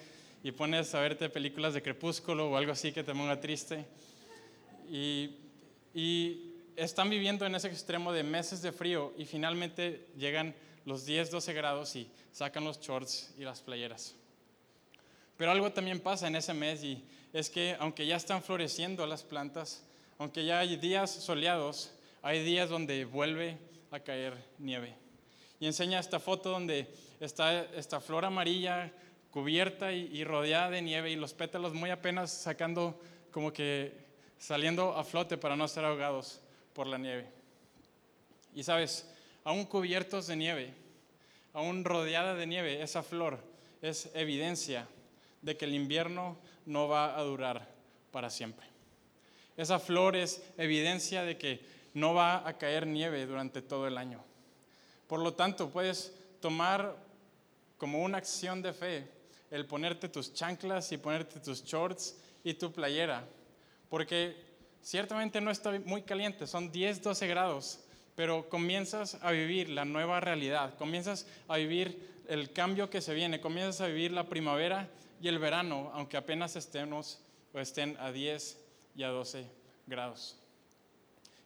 y 0.43 0.51
pones 0.51 0.93
a 0.93 0.99
verte 0.99 1.29
películas 1.29 1.73
de 1.73 1.81
crepúsculo 1.81 2.51
o 2.51 2.57
algo 2.57 2.73
así 2.73 2.91
que 2.91 3.01
te 3.01 3.13
ponga 3.13 3.39
triste. 3.39 3.85
Y, 4.91 5.37
y 5.93 6.50
están 6.83 7.11
viviendo 7.11 7.45
en 7.45 7.53
ese 7.53 7.67
extremo 7.67 8.11
de 8.11 8.23
meses 8.23 8.63
de 8.63 8.71
frío 8.71 9.13
y 9.15 9.25
finalmente 9.25 10.07
llegan 10.17 10.55
los 10.85 11.05
10, 11.05 11.29
12 11.29 11.53
grados 11.53 11.95
y 11.95 12.09
sacan 12.31 12.63
los 12.63 12.79
shorts 12.79 13.33
y 13.37 13.43
las 13.43 13.61
playeras. 13.61 14.15
Pero 15.37 15.51
algo 15.51 15.71
también 15.71 15.99
pasa 15.99 16.27
en 16.27 16.35
ese 16.35 16.55
mes 16.55 16.83
y 16.83 17.03
es 17.33 17.51
que 17.51 17.75
aunque 17.79 18.07
ya 18.07 18.15
están 18.15 18.41
floreciendo 18.41 19.05
las 19.05 19.21
plantas, 19.21 19.83
aunque 20.17 20.43
ya 20.43 20.59
hay 20.59 20.75
días 20.75 21.11
soleados, 21.11 21.93
hay 22.23 22.43
días 22.43 22.69
donde 22.69 23.05
vuelve 23.05 23.59
a 23.91 23.99
caer 23.99 24.33
nieve. 24.57 24.95
Y 25.59 25.67
enseña 25.67 25.99
esta 25.99 26.19
foto 26.19 26.49
donde 26.49 26.91
está 27.19 27.61
esta 27.75 27.99
flor 28.01 28.25
amarilla 28.25 28.91
cubierta 29.29 29.93
y, 29.93 30.23
rodeada 30.23 30.71
de 30.71 30.81
nieve 30.81 31.11
y 31.11 31.15
los 31.15 31.33
pétalos 31.33 31.75
muy 31.75 31.91
apenas 31.91 32.31
sacando 32.31 32.99
como 33.31 33.53
que 33.53 33.93
saliendo 34.39 34.97
a 34.97 35.03
flote 35.03 35.37
para 35.37 35.55
no 35.55 35.67
ser 35.67 35.85
ahogados 35.85 36.41
por 36.73 36.87
la 36.87 36.97
nieve. 36.97 37.27
Y 38.53 38.63
sabes, 38.63 39.09
aún 39.43 39.65
cubiertos 39.65 40.27
de 40.27 40.35
nieve, 40.35 40.73
aún 41.53 41.83
rodeada 41.83 42.35
de 42.35 42.47
nieve, 42.47 42.81
esa 42.81 43.03
flor 43.03 43.39
es 43.81 44.09
evidencia 44.13 44.87
de 45.41 45.57
que 45.57 45.65
el 45.65 45.73
invierno 45.73 46.37
no 46.65 46.87
va 46.87 47.17
a 47.17 47.21
durar 47.23 47.67
para 48.11 48.29
siempre. 48.29 48.65
Esa 49.57 49.79
flor 49.79 50.15
es 50.15 50.43
evidencia 50.57 51.23
de 51.23 51.37
que 51.37 51.61
no 51.93 52.13
va 52.13 52.47
a 52.47 52.57
caer 52.57 52.87
nieve 52.87 53.25
durante 53.25 53.61
todo 53.61 53.87
el 53.87 53.97
año. 53.97 54.23
Por 55.07 55.19
lo 55.19 55.33
tanto, 55.33 55.69
puedes 55.69 56.13
tomar 56.39 56.95
como 57.77 58.03
una 58.03 58.17
acción 58.17 58.61
de 58.61 58.73
fe 58.73 59.07
el 59.49 59.65
ponerte 59.65 60.07
tus 60.07 60.33
chanclas 60.33 60.91
y 60.93 60.97
ponerte 60.97 61.39
tus 61.41 61.63
shorts 61.63 62.17
y 62.43 62.53
tu 62.53 62.71
playera, 62.71 63.27
porque 63.89 64.50
ciertamente 64.81 65.41
no 65.41 65.51
está 65.51 65.71
muy 65.85 66.01
caliente, 66.03 66.47
son 66.47 66.71
10, 66.71 67.01
12 67.01 67.27
grados, 67.27 67.79
pero 68.15 68.49
comienzas 68.49 69.17
a 69.21 69.31
vivir 69.31 69.69
la 69.69 69.85
nueva 69.85 70.19
realidad, 70.19 70.75
comienzas 70.77 71.27
a 71.47 71.57
vivir 71.57 72.09
el 72.27 72.51
cambio 72.51 72.89
que 72.89 73.01
se 73.01 73.13
viene, 73.13 73.41
comienzas 73.41 73.81
a 73.81 73.87
vivir 73.87 74.11
la 74.11 74.27
primavera 74.27 74.89
y 75.21 75.27
el 75.27 75.39
verano, 75.39 75.91
aunque 75.93 76.17
apenas 76.17 76.55
estemos 76.55 77.19
o 77.53 77.59
estén 77.59 77.97
a 77.99 78.11
10 78.11 78.57
y 78.95 79.03
a 79.03 79.09
12 79.09 79.45
grados. 79.87 80.37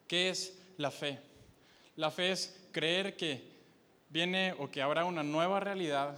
¿Qué 0.08 0.30
es 0.30 0.58
la 0.78 0.92
fe? 0.92 1.20
La 1.96 2.12
fe 2.12 2.32
es 2.32 2.68
creer 2.72 3.16
que 3.16 3.42
viene 4.10 4.54
o 4.60 4.70
que 4.70 4.82
habrá 4.82 5.06
una 5.06 5.24
nueva 5.24 5.60
realidad 5.60 6.18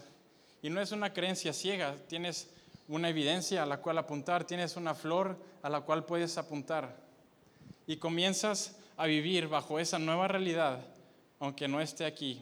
y 0.61 0.69
no 0.69 0.81
es 0.81 0.91
una 0.91 1.13
creencia 1.13 1.53
ciega, 1.53 1.95
tienes 2.07 2.49
una 2.87 3.09
evidencia 3.09 3.63
a 3.63 3.65
la 3.65 3.77
cual 3.77 3.97
apuntar, 3.97 4.45
tienes 4.45 4.75
una 4.75 4.95
flor 4.95 5.37
a 5.61 5.69
la 5.69 5.81
cual 5.81 6.05
puedes 6.05 6.37
apuntar 6.37 7.06
y 7.87 7.97
comienzas 7.97 8.77
a 8.97 9.07
vivir 9.07 9.47
bajo 9.47 9.79
esa 9.79 9.97
nueva 9.97 10.27
realidad, 10.27 10.85
aunque 11.39 11.67
no 11.67 11.79
esté 11.79 12.05
aquí 12.05 12.41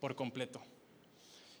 por 0.00 0.14
completo. 0.14 0.60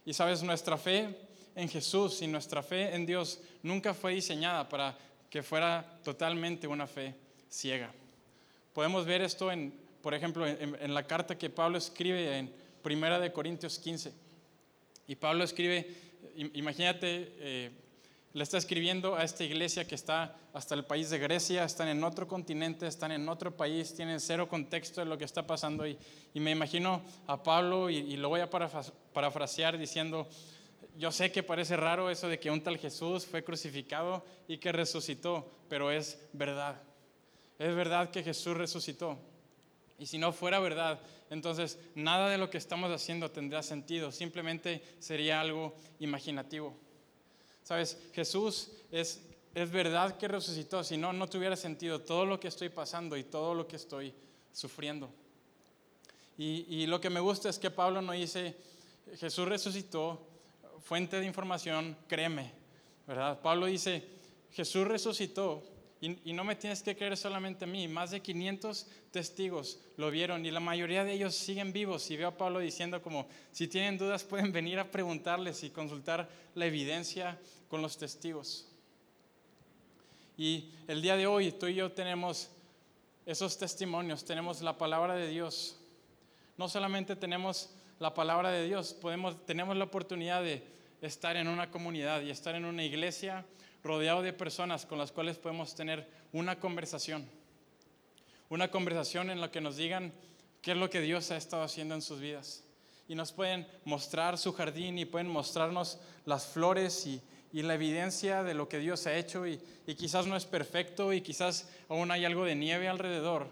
Y 0.04 0.12
sabes, 0.12 0.42
nuestra 0.42 0.76
fe 0.76 1.16
en 1.54 1.68
Jesús 1.68 2.22
y 2.22 2.26
nuestra 2.26 2.62
fe 2.62 2.94
en 2.94 3.06
Dios 3.06 3.40
nunca 3.62 3.94
fue 3.94 4.14
diseñada 4.14 4.68
para 4.68 4.96
que 5.30 5.42
fuera 5.42 6.00
totalmente 6.02 6.66
una 6.66 6.86
fe 6.86 7.14
ciega. 7.48 7.92
Podemos 8.72 9.04
ver 9.06 9.22
esto 9.22 9.52
en, 9.52 9.72
por 10.02 10.14
ejemplo, 10.14 10.46
en, 10.46 10.94
la 10.94 11.06
carta 11.06 11.36
que 11.36 11.50
Pablo 11.50 11.78
escribe 11.78 12.38
en 12.38 12.52
Primera 12.82 13.18
de 13.18 13.32
Corintios 13.32 13.78
15. 13.78 14.12
Y 15.08 15.16
Pablo 15.16 15.44
escribe, 15.44 15.86
imagínate, 16.54 17.34
eh, 17.38 17.70
le 18.34 18.42
está 18.42 18.58
escribiendo 18.58 19.16
a 19.16 19.24
esta 19.24 19.42
iglesia 19.42 19.86
que 19.86 19.94
está 19.94 20.36
hasta 20.52 20.74
el 20.74 20.84
país 20.84 21.10
de 21.10 21.18
Grecia, 21.18 21.64
están 21.64 21.88
en 21.88 22.04
otro 22.04 22.28
continente, 22.28 22.86
están 22.86 23.10
en 23.10 23.28
otro 23.28 23.56
país, 23.56 23.94
tienen 23.94 24.20
cero 24.20 24.48
contexto 24.48 25.00
de 25.00 25.06
lo 25.06 25.16
que 25.16 25.24
está 25.24 25.46
pasando. 25.46 25.86
Y, 25.86 25.98
me 26.34 26.50
imagino 26.50 27.02
a 27.26 27.42
Pablo, 27.42 27.90
y, 27.90 28.16
lo 28.16 28.28
voy 28.28 28.40
a 28.40 28.50
parafrasear 28.50 29.78
diciendo, 29.78 30.28
yo 30.96 31.10
sé 31.10 31.32
que 31.32 31.42
parece 31.42 31.76
raro 31.76 32.10
eso 32.10 32.28
de 32.28 32.38
que 32.38 32.50
un 32.50 32.60
tal 32.60 32.76
Jesús 32.78 33.26
fue 33.26 33.42
crucificado 33.42 34.24
y 34.46 34.58
que 34.58 34.72
resucitó, 34.72 35.50
pero 35.68 35.90
es 35.90 36.18
verdad. 36.32 36.80
Es 37.58 37.74
verdad 37.74 38.10
que 38.10 38.22
Jesús 38.22 38.56
resucitó. 38.56 39.18
Y 39.98 40.06
si 40.06 40.18
no 40.18 40.32
fuera 40.32 40.60
verdad, 40.60 41.00
entonces 41.30 41.78
nada 41.94 42.28
de 42.28 42.38
lo 42.38 42.50
que 42.50 42.58
estamos 42.58 42.90
haciendo 42.92 43.30
tendría 43.30 43.62
sentido, 43.62 44.12
simplemente 44.12 44.82
sería 45.00 45.40
algo 45.40 45.74
imaginativo. 45.98 46.76
Sabes, 47.68 47.98
Jesús 48.14 48.70
es, 48.90 49.20
es 49.54 49.70
verdad 49.70 50.16
que 50.16 50.26
resucitó, 50.26 50.82
si 50.82 50.96
no, 50.96 51.12
no 51.12 51.28
tuviera 51.28 51.54
sentido 51.54 52.00
todo 52.00 52.24
lo 52.24 52.40
que 52.40 52.48
estoy 52.48 52.70
pasando 52.70 53.14
y 53.14 53.24
todo 53.24 53.52
lo 53.54 53.68
que 53.68 53.76
estoy 53.76 54.14
sufriendo. 54.54 55.10
Y, 56.38 56.64
y 56.66 56.86
lo 56.86 56.98
que 56.98 57.10
me 57.10 57.20
gusta 57.20 57.50
es 57.50 57.58
que 57.58 57.70
Pablo 57.70 58.00
no 58.00 58.12
dice, 58.12 58.56
Jesús 59.18 59.46
resucitó, 59.46 60.18
fuente 60.82 61.20
de 61.20 61.26
información, 61.26 61.94
créeme, 62.08 62.52
¿verdad? 63.06 63.38
Pablo 63.42 63.66
dice, 63.66 64.02
Jesús 64.52 64.88
resucitó 64.88 65.62
y, 66.00 66.32
no 66.32 66.44
me 66.44 66.54
tienes 66.54 66.82
que 66.82 66.96
creer 66.96 67.16
solamente 67.16 67.64
a 67.64 67.68
mí, 67.68 67.88
más 67.88 68.12
de 68.12 68.20
500 68.20 68.86
testigos 69.10 69.80
lo 69.96 70.12
vieron 70.12 70.46
y 70.46 70.50
la 70.52 70.60
mayoría 70.60 71.02
de 71.02 71.12
ellos 71.12 71.34
siguen 71.34 71.72
vivos. 71.72 72.08
Y 72.10 72.16
veo 72.16 72.28
a 72.28 72.36
Pablo 72.36 72.60
diciendo 72.60 73.02
como, 73.02 73.26
si 73.50 73.66
tienen 73.66 73.98
dudas 73.98 74.22
pueden 74.22 74.52
venir 74.52 74.78
a 74.78 74.90
preguntarles 74.90 75.64
y 75.64 75.70
consultar 75.70 76.28
la 76.54 76.66
evidencia 76.66 77.40
con 77.68 77.82
los 77.82 77.98
testigos. 77.98 78.68
Y 80.36 80.70
el 80.86 81.02
día 81.02 81.16
de 81.16 81.26
hoy 81.26 81.50
tú 81.50 81.66
y 81.66 81.74
yo 81.74 81.90
tenemos 81.90 82.48
esos 83.26 83.58
testimonios, 83.58 84.24
tenemos 84.24 84.62
la 84.62 84.78
palabra 84.78 85.16
de 85.16 85.26
Dios. 85.26 85.80
No 86.56 86.68
solamente 86.68 87.16
tenemos 87.16 87.70
la 87.98 88.14
palabra 88.14 88.52
de 88.52 88.66
Dios, 88.66 88.94
podemos, 88.94 89.44
tenemos 89.46 89.76
la 89.76 89.84
oportunidad 89.84 90.44
de 90.44 90.62
estar 91.02 91.36
en 91.36 91.48
una 91.48 91.72
comunidad 91.72 92.22
y 92.22 92.30
estar 92.30 92.54
en 92.54 92.64
una 92.64 92.84
iglesia 92.84 93.44
rodeado 93.82 94.22
de 94.22 94.32
personas 94.32 94.86
con 94.86 94.98
las 94.98 95.12
cuales 95.12 95.38
podemos 95.38 95.74
tener 95.74 96.08
una 96.32 96.58
conversación. 96.58 97.28
Una 98.48 98.70
conversación 98.70 99.30
en 99.30 99.40
la 99.40 99.50
que 99.50 99.60
nos 99.60 99.76
digan 99.76 100.12
qué 100.62 100.72
es 100.72 100.76
lo 100.76 100.90
que 100.90 101.00
Dios 101.00 101.30
ha 101.30 101.36
estado 101.36 101.62
haciendo 101.62 101.94
en 101.94 102.02
sus 102.02 102.20
vidas. 102.20 102.64
Y 103.08 103.14
nos 103.14 103.32
pueden 103.32 103.66
mostrar 103.84 104.36
su 104.38 104.52
jardín 104.52 104.98
y 104.98 105.04
pueden 105.04 105.28
mostrarnos 105.28 105.98
las 106.24 106.46
flores 106.46 107.06
y, 107.06 107.22
la 107.52 107.74
evidencia 107.74 108.42
de 108.42 108.54
lo 108.54 108.68
que 108.68 108.78
Dios 108.78 109.06
ha 109.06 109.16
hecho. 109.16 109.46
Y, 109.46 109.60
y 109.86 109.94
quizás 109.94 110.26
no 110.26 110.36
es 110.36 110.44
perfecto 110.44 111.12
y 111.12 111.22
quizás 111.22 111.68
aún 111.88 112.10
hay 112.10 112.24
algo 112.24 112.44
de 112.44 112.54
nieve 112.54 112.88
alrededor, 112.88 113.48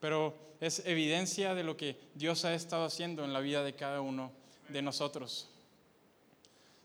pero 0.00 0.36
es 0.60 0.86
evidencia 0.86 1.54
de 1.54 1.64
lo 1.64 1.76
que 1.76 1.98
Dios 2.14 2.44
ha 2.44 2.54
estado 2.54 2.84
haciendo 2.84 3.24
en 3.24 3.32
la 3.32 3.40
vida 3.40 3.64
de 3.64 3.74
cada 3.74 4.00
uno 4.00 4.30
de 4.68 4.82
nosotros. 4.82 5.50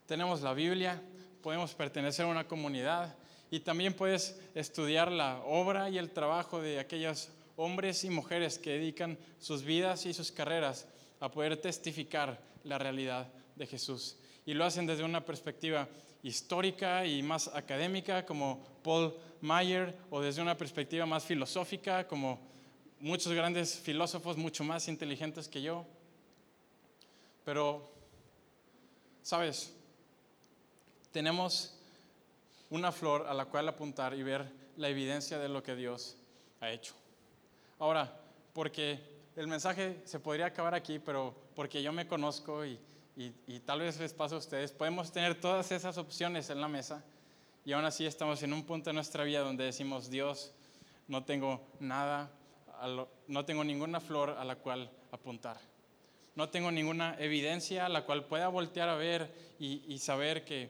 Tenemos 0.06 0.42
la 0.42 0.54
Biblia, 0.54 1.02
podemos 1.42 1.74
pertenecer 1.74 2.26
a 2.26 2.30
una 2.30 2.48
comunidad 2.48 3.16
y 3.52 3.62
también 3.62 3.94
puedes 3.94 4.40
estudiar 4.54 5.12
la 5.12 5.42
obra 5.46 5.90
y 5.90 5.98
el 5.98 6.12
trabajo 6.12 6.62
de 6.62 6.80
aquellos 6.80 7.30
hombres 7.56 8.04
y 8.04 8.10
mujeres 8.10 8.58
que 8.60 8.72
dedican 8.72 9.18
sus 9.40 9.64
vidas 9.64 10.06
y 10.06 10.14
sus 10.14 10.32
carreras 10.32 10.88
a 11.20 11.30
poder 11.30 11.58
testificar 11.58 12.40
la 12.64 12.78
realidad 12.78 13.28
de 13.56 13.66
Jesús. 13.68 14.18
Y 14.46 14.54
lo 14.54 14.66
hacen 14.66 14.86
desde 14.86 15.04
una 15.04 15.26
perspectiva 15.26 15.88
histórica 16.24 17.06
y 17.06 17.24
más 17.24 17.48
académica 17.48 18.26
como 18.26 18.64
Paul 18.84 19.14
Mayer 19.42 19.98
o 20.10 20.22
desde 20.22 20.42
una 20.42 20.58
perspectiva 20.58 21.06
más 21.06 21.24
filosófica 21.24 22.08
como 22.08 22.40
muchos 23.00 23.34
grandes 23.34 23.80
filósofos 23.80 24.38
mucho 24.38 24.64
más 24.64 24.88
inteligentes 24.88 25.48
que 25.48 25.62
yo. 25.62 25.86
Pero, 27.46 27.90
¿sabes? 29.22 29.74
Tenemos 31.12 31.76
una 32.70 32.92
flor 32.92 33.26
a 33.28 33.34
la 33.34 33.46
cual 33.46 33.68
apuntar 33.68 34.14
y 34.14 34.24
ver 34.24 34.52
la 34.78 34.90
evidencia 34.90 35.40
de 35.40 35.50
lo 35.50 35.64
que 35.64 35.76
Dios 35.76 36.18
ha 36.62 36.70
hecho. 36.70 36.94
Ahora, 37.80 38.20
porque 38.54 39.00
el 39.36 39.48
mensaje 39.48 40.02
se 40.06 40.20
podría 40.20 40.48
acabar 40.48 40.76
aquí, 40.76 41.00
pero 41.00 41.36
porque 41.56 41.82
yo 41.82 41.92
me 41.92 42.08
conozco 42.08 42.66
y, 42.66 42.80
tal 43.66 43.82
vez 43.82 44.00
les 44.00 44.14
pasa 44.14 44.36
a 44.36 44.38
ustedes, 44.38 44.72
podemos 44.72 45.12
tener 45.12 45.40
todas 45.40 45.72
esas 45.72 45.98
opciones 45.98 46.50
en 46.50 46.62
la 46.62 46.68
mesa 46.68 47.04
y 47.66 47.74
aún 47.74 47.86
así 47.86 48.06
estamos 48.06 48.42
en 48.44 48.54
un 48.54 48.64
punto 48.64 48.90
de 48.90 48.94
nuestra 48.94 49.24
vida 49.24 49.42
donde 49.42 49.66
decimos, 49.66 50.10
Dios, 50.10 50.54
no 51.08 51.24
tengo 51.26 51.62
nada, 51.80 52.32
no 53.28 53.46
tengo 53.46 53.64
ninguna 53.64 54.00
flor 54.00 54.32
a 54.32 54.46
la 54.46 54.56
cual 54.56 54.90
apuntar. 55.12 55.58
No 56.36 56.50
tengo 56.50 56.72
ninguna 56.72 57.18
evidencia 57.20 57.88
a 57.88 57.90
la 57.90 58.06
cual 58.06 58.26
pueda 58.26 58.48
voltear 58.48 58.88
a 58.88 58.96
ver 58.96 59.34
y 59.60 59.98
saber 60.00 60.46
que 60.46 60.70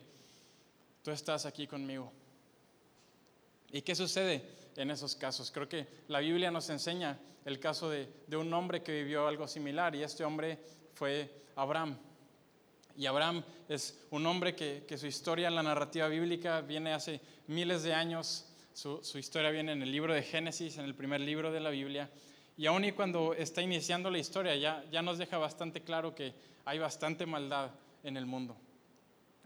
tú 1.10 1.14
estás 1.14 1.48
aquí 1.48 1.66
conmigo. 1.66 2.12
¿Y 3.72 3.82
qué 3.82 3.96
sucede 3.96 4.44
en 4.76 4.92
esos 4.92 5.16
casos? 5.16 5.50
Creo 5.50 5.68
que 5.68 5.88
la 6.08 6.20
Biblia 6.20 6.52
nos 6.52 6.70
enseña 6.70 7.18
el 7.46 7.60
caso 7.60 7.90
de, 7.90 8.08
un 8.38 8.54
hombre 8.54 8.84
que 8.84 8.92
vivió 8.92 9.28
algo 9.28 9.48
similar 9.48 9.96
y 9.96 10.04
este 10.04 10.24
hombre 10.24 10.60
fue 10.94 11.32
Abraham. 11.56 11.98
Y 12.96 13.08
Abraham 13.08 13.44
es 13.68 14.00
un 14.12 14.24
hombre 14.28 14.56
que, 14.56 14.86
su 15.00 15.08
historia 15.08 15.48
en 15.48 15.56
la 15.56 15.64
narrativa 15.64 16.08
bíblica 16.10 16.62
viene 16.62 16.94
hace 16.94 17.22
miles 17.48 17.82
de 17.82 17.96
años. 17.96 18.46
Su, 18.74 19.02
historia 19.18 19.50
viene 19.50 19.72
en 19.72 19.82
el 19.82 19.92
libro 19.92 20.14
de 20.14 20.22
Génesis, 20.22 20.78
en 20.78 20.86
el 20.86 20.94
primer 20.94 21.22
libro 21.22 21.52
de 21.52 21.60
la 21.60 21.72
Biblia. 21.72 22.08
Y 22.56 22.68
aún 22.68 22.86
y 22.86 22.92
cuando 22.92 23.34
está 23.34 23.64
iniciando 23.64 24.12
la 24.12 24.20
historia, 24.20 24.56
ya 24.56 25.02
nos 25.02 25.18
deja 25.18 25.40
bastante 25.40 25.82
claro 25.82 26.14
que 26.14 26.36
hay 26.66 26.78
bastante 26.78 27.26
maldad 27.26 27.72
en 28.04 28.16
el 28.16 28.28
mundo. 28.28 28.56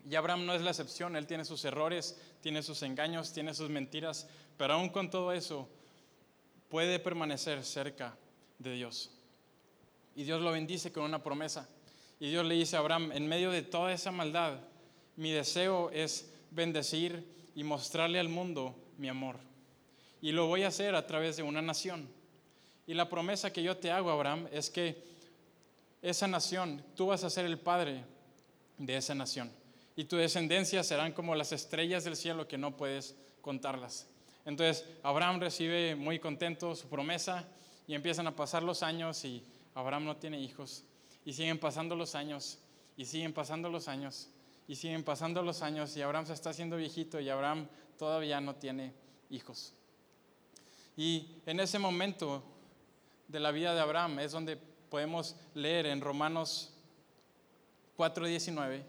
Y 0.10 0.16
Abraham 0.16 0.46
no 0.46 0.54
es 0.54 0.62
la 0.62 0.72
excepción, 0.72 1.16
él 1.16 1.28
tiene 1.28 1.46
sus 1.46 1.64
errores, 1.64 2.20
tiene 2.42 2.62
sus 2.62 2.82
engaños, 2.84 3.32
tiene 3.32 3.54
sus 3.54 3.70
mentiras, 3.70 4.28
pero 4.58 4.74
aún 4.74 4.90
con 4.90 5.10
todo 5.10 5.32
eso 5.32 5.70
puede 6.70 7.00
permanecer 7.00 7.64
cerca 7.64 8.18
de 8.60 8.74
Dios. 8.74 9.12
Y 10.16 10.24
Dios 10.24 10.42
lo 10.42 10.52
bendice 10.52 10.92
con 10.92 11.04
una 11.04 11.24
promesa. 11.24 11.70
Y 12.20 12.30
Dios 12.30 12.46
le 12.46 12.56
dice 12.56 12.76
a 12.76 12.80
Abraham, 12.80 13.12
en 13.14 13.28
medio 13.28 13.50
de 13.50 13.62
toda 13.62 13.94
esa 13.94 14.12
maldad, 14.12 14.60
mi 15.16 15.32
deseo 15.32 15.90
es 15.92 16.32
bendecir 16.52 17.26
y 17.56 17.64
mostrarle 17.64 18.20
al 18.20 18.30
mundo 18.30 18.76
mi 18.98 19.08
amor. 19.08 19.38
Y 20.22 20.32
lo 20.32 20.48
voy 20.48 20.64
a 20.64 20.68
hacer 20.68 20.96
a 20.96 21.08
través 21.08 21.38
de 21.38 21.44
una 21.44 21.62
nación. 21.62 22.10
Y 22.86 22.94
la 22.94 23.10
promesa 23.10 23.54
que 23.54 23.64
yo 23.64 23.78
te 23.78 23.90
hago, 23.92 24.12
Abraham, 24.12 24.48
es 24.52 24.70
que 24.70 25.02
esa 26.02 26.28
nación, 26.28 26.84
tú 26.96 27.08
vas 27.08 27.24
a 27.24 27.30
ser 27.30 27.46
el 27.46 27.58
padre 27.58 28.04
de 28.78 28.98
esa 28.98 29.16
nación 29.16 29.62
y 29.96 30.06
tu 30.06 30.18
descendencia 30.18 30.84
serán 30.84 31.14
como 31.14 31.36
las 31.36 31.52
estrellas 31.52 32.04
del 32.04 32.16
cielo 32.16 32.48
que 32.48 32.58
no 32.58 32.76
puedes 32.78 33.16
contarlas. 33.42 34.08
Entonces 34.46 34.86
Abraham 35.04 35.40
recibe 35.40 35.96
muy 35.96 36.20
contento 36.20 36.76
su 36.76 36.88
promesa 36.88 37.48
y 37.88 37.94
empiezan 37.96 38.28
a 38.28 38.36
pasar 38.36 38.64
los 38.64 38.84
años 38.84 39.24
y 39.26 39.44
Abraham 39.76 40.06
no 40.06 40.18
tiene 40.18 40.40
hijos 40.40 40.84
y 41.26 41.34
siguen 41.34 41.60
pasando 41.60 41.96
los 41.96 42.16
años 42.16 42.60
y 42.98 43.06
siguen 43.06 43.34
pasando 43.34 43.70
los 43.70 43.88
años 43.88 44.30
y 44.68 44.76
siguen 44.76 45.04
pasando 45.04 45.42
los 45.44 45.62
años 45.62 45.96
y 45.96 46.02
Abraham 46.02 46.26
se 46.26 46.34
está 46.34 46.50
haciendo 46.50 46.78
viejito 46.78 47.20
y 47.20 47.30
Abraham 47.30 47.68
todavía 47.98 48.42
no 48.42 48.56
tiene 48.56 48.94
hijos. 49.30 49.74
Y 50.96 51.28
en 51.46 51.60
ese 51.60 51.80
momento 51.80 52.44
de 53.28 53.40
la 53.40 53.52
vida 53.52 53.74
de 53.74 53.82
Abraham 53.82 54.20
es 54.20 54.32
donde 54.32 54.58
podemos 54.90 55.36
leer 55.56 55.88
en 55.88 56.02
Romanos 56.02 56.74
4:19, 57.98 58.84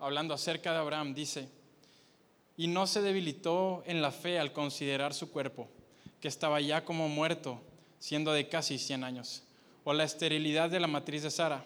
hablando 0.00 0.34
acerca 0.34 0.72
de 0.72 0.78
Abraham, 0.78 1.14
dice, 1.14 1.48
y 2.56 2.66
no 2.66 2.86
se 2.86 3.02
debilitó 3.02 3.82
en 3.86 4.02
la 4.02 4.10
fe 4.10 4.38
al 4.38 4.52
considerar 4.52 5.14
su 5.14 5.30
cuerpo, 5.30 5.68
que 6.20 6.28
estaba 6.28 6.60
ya 6.60 6.84
como 6.84 7.08
muerto, 7.08 7.60
siendo 7.98 8.32
de 8.32 8.48
casi 8.48 8.78
100 8.78 9.04
años, 9.04 9.42
o 9.84 9.92
la 9.92 10.04
esterilidad 10.04 10.70
de 10.70 10.80
la 10.80 10.86
matriz 10.86 11.22
de 11.22 11.30
Sara. 11.30 11.64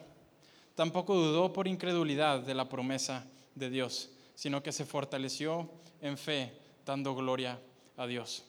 Tampoco 0.74 1.14
dudó 1.14 1.52
por 1.52 1.68
incredulidad 1.68 2.40
de 2.40 2.54
la 2.54 2.68
promesa 2.68 3.26
de 3.54 3.70
Dios, 3.70 4.10
sino 4.34 4.62
que 4.62 4.72
se 4.72 4.84
fortaleció 4.84 5.70
en 6.00 6.18
fe, 6.18 6.52
dando 6.84 7.14
gloria 7.14 7.58
a 7.96 8.06
Dios. 8.06 8.44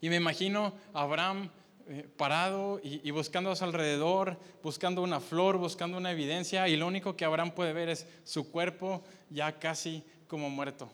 Y 0.00 0.08
me 0.10 0.16
imagino 0.16 0.74
a 0.92 1.02
Abraham 1.02 1.50
eh, 1.90 2.06
parado 2.18 2.80
y, 2.82 3.10
buscando 3.12 3.50
a 3.50 3.56
su 3.56 3.64
alrededor, 3.64 4.36
buscando 4.62 5.02
una 5.02 5.20
flor, 5.20 5.56
buscando 5.56 5.96
una 5.96 6.10
evidencia, 6.10 6.68
y 6.68 6.76
lo 6.76 6.86
único 6.86 7.16
que 7.16 7.24
Abraham 7.24 7.52
puede 7.52 7.72
ver 7.72 7.88
es 7.88 8.06
su 8.24 8.50
cuerpo 8.50 9.02
ya 9.30 9.58
casi 9.58 10.04
como 10.26 10.50
muerto. 10.50 10.90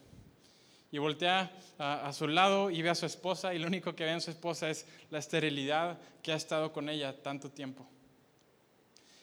Y 0.93 0.99
voltea 0.99 1.51
a, 1.79 2.13
su 2.13 2.29
lado 2.29 2.71
y 2.71 2.81
ve 2.81 2.91
a 2.91 2.95
su 2.95 3.07
esposa, 3.07 3.53
y 3.55 3.59
lo 3.59 3.67
único 3.67 3.97
que 3.97 4.05
ve 4.05 4.13
en 4.13 4.21
su 4.21 4.31
esposa 4.31 4.71
es 4.71 4.87
la 5.11 5.19
esterilidad 5.19 5.99
que 6.23 6.31
ha 6.31 6.37
estado 6.37 6.73
con 6.73 6.89
ella 6.89 7.21
tanto 7.23 7.51
tiempo. 7.51 7.85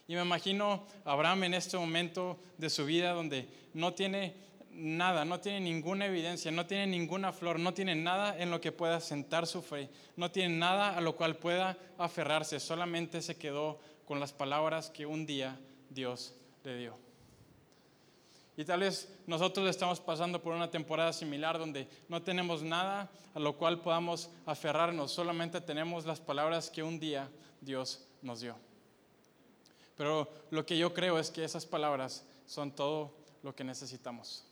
Y 0.09 0.15
me 0.15 0.23
imagino 0.23 0.85
Abraham 1.05 1.45
en 1.45 1.53
este 1.53 1.77
momento 1.77 2.37
de 2.57 2.69
su 2.69 2.85
vida 2.85 3.13
donde 3.13 3.47
no 3.73 3.93
tiene 3.93 4.35
nada, 4.73 5.25
no 5.25 5.39
tiene 5.39 5.59
ninguna 5.59 6.05
evidencia, 6.05 6.51
no 6.51 6.65
tiene 6.65 6.87
ninguna 6.87 7.31
flor, 7.33 7.59
no 7.59 7.73
tiene 7.73 7.95
nada 7.95 8.37
en 8.37 8.51
lo 8.51 8.61
que 8.61 8.71
pueda 8.71 8.99
sentar 8.99 9.47
su 9.47 9.61
fe, 9.61 9.89
no 10.15 10.31
tiene 10.31 10.55
nada 10.55 10.95
a 10.95 11.01
lo 11.01 11.15
cual 11.15 11.37
pueda 11.37 11.77
aferrarse, 11.97 12.59
solamente 12.59 13.21
se 13.21 13.37
quedó 13.37 13.79
con 14.05 14.19
las 14.19 14.33
palabras 14.33 14.89
que 14.89 15.05
un 15.05 15.25
día 15.25 15.59
Dios 15.89 16.33
le 16.63 16.77
dio. 16.77 16.97
Y 18.57 18.65
tal 18.65 18.81
vez 18.81 19.09
nosotros 19.27 19.69
estamos 19.69 19.99
pasando 19.99 20.41
por 20.41 20.53
una 20.53 20.69
temporada 20.69 21.13
similar 21.13 21.57
donde 21.57 21.87
no 22.09 22.21
tenemos 22.21 22.61
nada 22.61 23.09
a 23.33 23.39
lo 23.39 23.57
cual 23.57 23.79
podamos 23.79 24.29
aferrarnos, 24.45 25.11
solamente 25.11 25.61
tenemos 25.61 26.05
las 26.05 26.19
palabras 26.19 26.69
que 26.69 26.83
un 26.83 26.99
día 26.99 27.29
Dios 27.61 28.05
nos 28.21 28.41
dio. 28.41 28.55
Pero 29.95 30.29
lo 30.49 30.65
que 30.65 30.77
yo 30.77 30.93
creo 30.93 31.17
es 31.17 31.31
que 31.31 31.43
esas 31.43 31.65
palabras 31.65 32.25
son 32.45 32.71
todo 32.71 33.13
lo 33.43 33.55
que 33.55 33.63
necesitamos. 33.63 34.45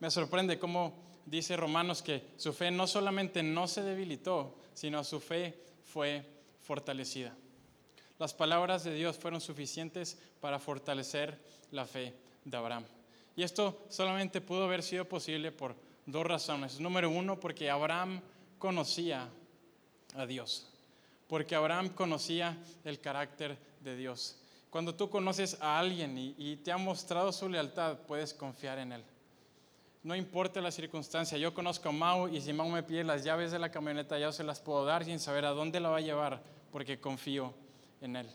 Me 0.00 0.10
sorprende 0.10 0.58
cómo 0.58 0.94
dice 1.26 1.56
Romanos 1.56 2.02
que 2.02 2.32
su 2.36 2.52
fe 2.52 2.70
no 2.70 2.86
solamente 2.86 3.42
no 3.42 3.66
se 3.66 3.82
debilitó, 3.82 4.54
sino 4.74 5.02
su 5.04 5.20
fe 5.20 5.58
fue 5.84 6.24
fortalecida. 6.60 7.34
Las 8.18 8.34
palabras 8.34 8.84
de 8.84 8.94
Dios 8.94 9.16
fueron 9.16 9.40
suficientes 9.40 10.18
para 10.40 10.58
fortalecer 10.58 11.40
la 11.70 11.84
fe 11.84 12.14
de 12.44 12.56
Abraham. 12.56 12.84
Y 13.36 13.42
esto 13.42 13.86
solamente 13.88 14.40
pudo 14.40 14.64
haber 14.64 14.82
sido 14.82 15.04
posible 15.04 15.52
por 15.52 15.76
dos 16.06 16.26
razones. 16.26 16.80
Número 16.80 17.10
uno, 17.10 17.38
porque 17.38 17.70
Abraham 17.70 18.20
conocía 18.58 19.28
a 20.14 20.26
Dios, 20.26 20.68
porque 21.28 21.54
Abraham 21.54 21.90
conocía 21.90 22.56
el 22.84 23.00
carácter 23.00 23.58
de 23.80 23.96
Dios. 23.96 24.40
Cuando 24.70 24.94
tú 24.94 25.08
conoces 25.08 25.56
a 25.60 25.78
alguien 25.78 26.34
y, 26.36 26.56
te 26.56 26.72
ha 26.72 26.76
mostrado 26.76 27.32
su 27.32 27.48
lealtad, 27.48 27.98
puedes 28.06 28.34
confiar 28.34 28.78
en 28.78 28.92
él 28.92 29.04
no 30.02 30.14
importa 30.14 30.60
la 30.60 30.70
circunstancia. 30.70 31.38
Yo 31.38 31.52
conozco 31.52 31.88
a 31.88 31.92
Mau 31.92 32.28
y 32.28 32.40
si 32.40 32.52
Mau 32.52 32.68
me 32.68 32.82
pide 32.82 33.04
las 33.04 33.24
llaves 33.24 33.50
de 33.50 33.58
la 33.58 33.70
camioneta, 33.70 34.18
ya 34.18 34.32
se 34.32 34.44
las 34.44 34.60
puedo 34.60 34.84
dar 34.84 35.04
sin 35.04 35.18
saber 35.18 35.44
a 35.44 35.50
dónde 35.50 35.80
la 35.80 35.88
va 35.88 35.98
a 35.98 36.02
llevar, 36.02 36.42
porque 36.70 37.00
confío 37.00 37.52
en 38.00 38.16
él. 38.16 38.28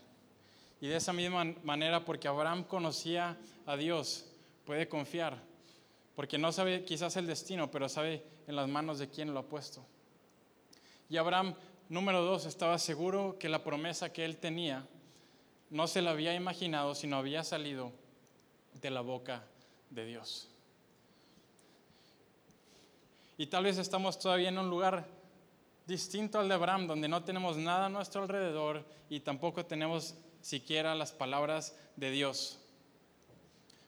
Y 0.80 0.88
de 0.88 0.96
esa 0.96 1.12
misma 1.12 1.44
manera, 1.62 2.04
porque 2.04 2.28
Abraham 2.28 2.64
conocía 2.64 3.38
a 3.66 3.76
Dios, 3.76 4.26
puede 4.66 4.88
confiar, 4.88 5.38
porque 6.14 6.38
no 6.38 6.52
sabe 6.52 6.84
quizás 6.84 7.16
el 7.16 7.26
destino, 7.26 7.70
pero 7.70 7.88
sabe 7.88 8.22
en 8.46 8.56
las 8.56 8.68
manos 8.68 8.98
de 8.98 9.08
quién 9.08 9.32
lo 9.32 9.40
ha 9.40 9.48
puesto. 9.48 9.84
Y 11.08 11.16
Abraham, 11.16 11.54
número 11.88 12.22
dos, 12.22 12.44
estaba 12.44 12.78
seguro 12.78 13.36
que 13.38 13.48
la 13.48 13.64
promesa 13.64 14.12
que 14.12 14.24
él 14.24 14.36
tenía 14.36 14.86
no 15.70 15.86
se 15.86 16.02
la 16.02 16.10
había 16.10 16.34
imaginado, 16.34 16.94
sino 16.94 17.16
había 17.16 17.42
salido 17.42 17.92
de 18.80 18.90
la 18.90 19.00
boca 19.00 19.44
de 19.90 20.04
Dios. 20.06 20.53
Y 23.36 23.46
tal 23.46 23.64
vez 23.64 23.78
estamos 23.78 24.18
todavía 24.18 24.48
en 24.48 24.58
un 24.58 24.70
lugar 24.70 25.06
distinto 25.86 26.38
al 26.38 26.48
de 26.48 26.54
Abraham, 26.54 26.86
donde 26.86 27.08
no 27.08 27.24
tenemos 27.24 27.56
nada 27.56 27.86
a 27.86 27.88
nuestro 27.88 28.22
alrededor 28.22 28.84
y 29.10 29.20
tampoco 29.20 29.66
tenemos 29.66 30.14
siquiera 30.40 30.94
las 30.94 31.12
palabras 31.12 31.76
de 31.96 32.10
Dios. 32.10 32.58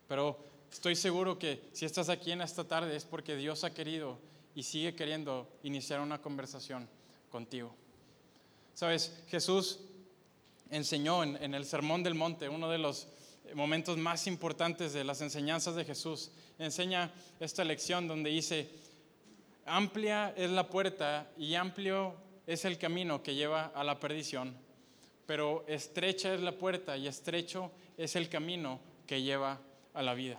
Pero 0.09 0.39
estoy 0.71 0.97
seguro 0.97 1.39
que 1.39 1.69
si 1.73 1.85
estás 1.85 2.09
aquí 2.09 2.33
en 2.33 2.41
esta 2.41 2.65
tarde 2.65 2.97
es 2.97 3.05
porque 3.05 3.37
Dios 3.37 3.65
ha 3.65 3.73
querido 3.73 4.19
y 4.55 4.63
sigue 4.63 4.95
queriendo 4.95 5.49
iniciar 5.63 6.01
una 6.01 6.21
conversación 6.21 6.89
contigo. 7.31 7.75
Sabes, 8.75 9.23
Jesús 9.29 9.81
enseñó 10.71 11.23
en, 11.23 11.43
en, 11.43 11.55
el 11.55 11.65
Sermón 11.65 12.03
del 12.03 12.15
Monte, 12.15 12.49
uno 12.49 12.69
de 12.69 12.79
los 12.79 13.09
momentos 13.55 13.97
más 13.97 14.27
importantes 14.27 14.93
de 14.93 15.05
las 15.05 15.21
enseñanzas 15.21 15.77
de 15.77 15.85
Jesús, 15.85 16.31
enseña 16.59 17.13
esta 17.39 17.65
lección 17.65 18.09
donde 18.09 18.31
dice, 18.31 18.69
Amplia 19.69 20.33
es 20.37 20.49
la 20.53 20.69
puerta 20.69 21.27
y 21.37 21.57
amplio 21.57 22.15
es 22.47 22.65
el 22.65 22.79
camino 22.79 23.25
que 23.25 23.35
lleva 23.35 23.73
a 23.75 23.83
la 23.83 23.99
perdición, 23.99 24.57
pero 25.27 25.65
estrecha 25.67 26.33
es 26.33 26.41
la 26.41 26.53
puerta 26.53 26.97
y 26.97 27.09
estrecho 27.09 27.73
es 27.97 28.15
el 28.15 28.29
camino 28.29 28.79
que 29.09 29.23
lleva 29.23 29.59
a 29.93 30.03
la 30.03 30.15
vida. 30.15 30.39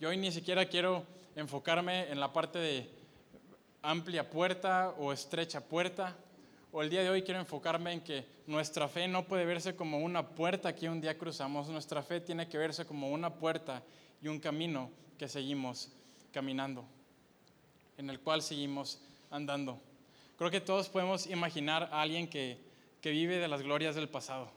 Yo 0.00 0.08
hoy 0.08 0.16
ni 0.16 0.32
siquiera 0.32 0.66
quiero 0.66 1.04
enfocarme 1.36 2.10
en 2.10 2.18
la 2.18 2.32
parte 2.32 2.58
de 2.58 2.90
amplia 3.80 4.28
puerta 4.28 4.92
o 4.98 5.12
estrecha 5.12 5.60
puerta, 5.60 6.16
o 6.72 6.82
el 6.82 6.90
día 6.90 7.02
de 7.02 7.10
hoy 7.10 7.22
quiero 7.22 7.38
enfocarme 7.38 7.92
en 7.92 8.00
que 8.00 8.26
nuestra 8.48 8.88
fe 8.88 9.06
no 9.06 9.24
puede 9.24 9.44
verse 9.44 9.76
como 9.76 9.98
una 9.98 10.30
puerta 10.30 10.74
que 10.74 10.88
un 10.88 11.00
día 11.00 11.16
cruzamos, 11.16 11.68
nuestra 11.68 12.02
fe 12.02 12.20
tiene 12.20 12.48
que 12.48 12.58
verse 12.58 12.84
como 12.84 13.10
una 13.10 13.32
puerta 13.32 13.84
y 14.20 14.26
un 14.26 14.40
camino 14.40 14.90
que 15.16 15.28
seguimos 15.28 15.92
caminando 16.32 16.84
en 17.98 18.10
el 18.10 18.20
cual 18.20 18.42
seguimos 18.42 19.00
andando. 19.30 19.80
Creo 20.38 20.50
que 20.50 20.60
todos 20.60 20.88
podemos 20.88 21.26
imaginar 21.26 21.88
a 21.92 22.02
alguien 22.02 22.28
que, 22.28 22.58
que 23.00 23.10
vive 23.10 23.38
de 23.38 23.48
las 23.48 23.62
glorias 23.62 23.94
del 23.94 24.08
pasado. 24.08 24.50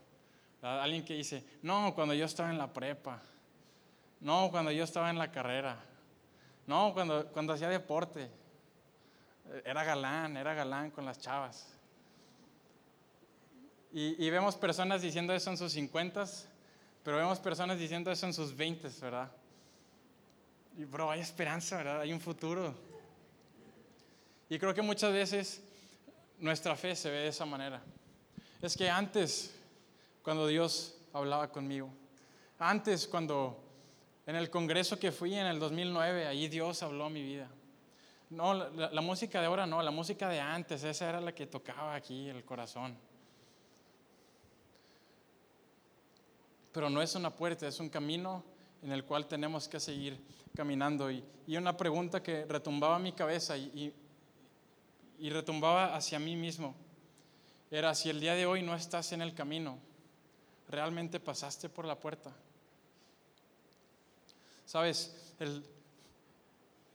Alguien 0.62 1.06
que 1.06 1.14
dice, 1.14 1.44
no, 1.62 1.94
cuando 1.94 2.14
yo 2.14 2.26
estaba 2.26 2.50
en 2.50 2.58
la 2.58 2.74
prepa, 2.74 3.22
no, 4.20 4.50
cuando 4.50 4.72
yo 4.72 4.84
estaba 4.84 5.10
en 5.12 5.20
la 5.20 5.32
carrera, 5.32 5.78
no, 6.66 6.92
cuando, 6.94 7.28
cuando 7.28 7.54
hacía 7.54 7.70
deporte, 7.70 8.30
era 9.64 9.84
galán, 9.84 10.38
era 10.38 10.56
galán 10.56 10.90
con 10.90 11.06
las 11.06 11.20
chavas. 11.20 11.72
Y, 13.94 14.26
y 14.26 14.30
vemos 14.32 14.56
personas 14.56 15.04
diciendo 15.04 15.34
eso 15.34 15.52
en 15.52 15.58
sus 15.58 15.72
50, 15.74 16.26
pero 17.04 17.18
vemos 17.18 17.40
personas 17.40 17.78
diciendo 17.78 18.12
eso 18.12 18.26
en 18.26 18.34
sus 18.34 18.56
20, 18.56 18.90
¿verdad? 19.02 19.32
Y 20.78 20.86
bro, 20.86 21.12
hay 21.12 21.22
esperanza, 21.22 21.78
¿verdad? 21.78 22.02
Hay 22.02 22.12
un 22.12 22.20
futuro. 22.20 22.74
Y 24.50 24.60
creo 24.60 24.74
que 24.74 24.82
muchas 24.82 25.12
veces 25.12 25.64
nuestra 26.40 26.76
fe 26.76 26.96
se 26.96 27.10
ve 27.10 27.18
de 27.18 27.28
esa 27.30 27.46
manera. 27.46 27.82
Es 28.62 28.76
que 28.78 28.90
antes, 28.90 29.54
cuando 30.22 30.48
Dios 30.48 30.98
hablaba 31.14 31.52
conmigo, 31.52 31.90
antes 32.60 33.08
cuando 33.08 33.62
en 34.26 34.36
el 34.36 34.50
congreso 34.50 34.98
que 35.00 35.12
fui 35.12 35.34
en 35.36 35.48
el 35.48 35.60
2009, 35.60 36.28
ahí 36.28 36.48
Dios 36.48 36.82
habló 36.84 37.06
a 37.06 37.10
mi 37.10 37.22
vida. 37.24 37.50
No, 38.30 38.54
la, 38.54 38.90
la, 38.92 39.02
música 39.02 39.40
de 39.40 39.46
ahora 39.46 39.68
no, 39.68 39.82
la 39.82 39.92
música 39.92 40.28
de 40.30 40.40
antes, 40.40 40.84
esa 40.84 41.10
era 41.10 41.22
la 41.22 41.34
que 41.34 41.46
tocaba 41.46 41.96
aquí 41.96 42.28
el 42.28 42.44
corazón. 42.44 42.98
Pero 46.72 46.90
no 46.90 47.02
es 47.02 47.16
una 47.16 47.30
puerta, 47.30 47.68
es 47.68 47.80
un 47.80 47.90
camino 47.90 48.44
en 48.82 48.92
el 48.92 49.06
cual 49.06 49.28
tenemos 49.28 49.68
que 49.68 49.80
seguir 49.80 50.20
caminando. 50.56 51.10
Y, 51.12 51.24
y 51.48 51.56
una 51.56 51.78
pregunta 51.78 52.22
que 52.22 52.46
retumbaba 52.46 52.98
en 52.98 53.04
mi 53.04 53.14
cabeza 53.14 53.56
y, 53.58 53.72
y 53.76 53.94
retumbaba 55.30 55.96
hacia 55.96 56.20
mí 56.20 56.36
mismo 56.36 56.76
era 57.72 57.96
si 57.96 58.10
el 58.10 58.20
día 58.20 58.36
de 58.36 58.46
hoy 58.46 58.62
no 58.62 58.76
estás 58.76 59.12
en 59.12 59.22
el 59.22 59.34
camino, 59.34 59.80
realmente 60.70 61.20
pasaste 61.20 61.68
por 61.70 61.86
la 61.86 62.00
puerta. 62.00 62.32
Sabes, 64.66 65.34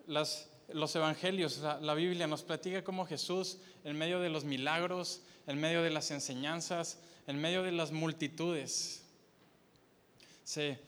los 0.06 0.96
evangelios, 0.96 1.59
la, 1.59 1.80
la, 1.80 1.94
Biblia 1.94 2.26
nos 2.26 2.42
platica 2.42 2.85
cómo 2.85 3.06
Jesús, 3.06 3.59
en 3.85 3.96
medio 3.96 4.20
de 4.20 4.30
los 4.30 4.44
milagros, 4.44 5.22
en 5.46 5.61
medio 5.61 5.83
de 5.83 5.90
las 5.90 6.11
enseñanzas, 6.11 6.98
en 7.26 7.40
medio 7.40 7.62
de 7.62 7.72
las 7.72 7.92
multitudes, 7.92 9.04
se, 10.44 10.80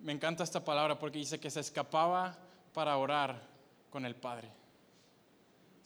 me 0.00 0.12
encanta 0.12 0.44
esta 0.44 0.64
palabra 0.64 0.98
porque 0.98 1.18
dice 1.18 1.40
que 1.40 1.50
se 1.50 1.60
escapaba 1.60 2.38
para 2.74 2.96
orar 2.96 3.42
con 3.90 4.04
el 4.04 4.14
Padre. 4.14 4.50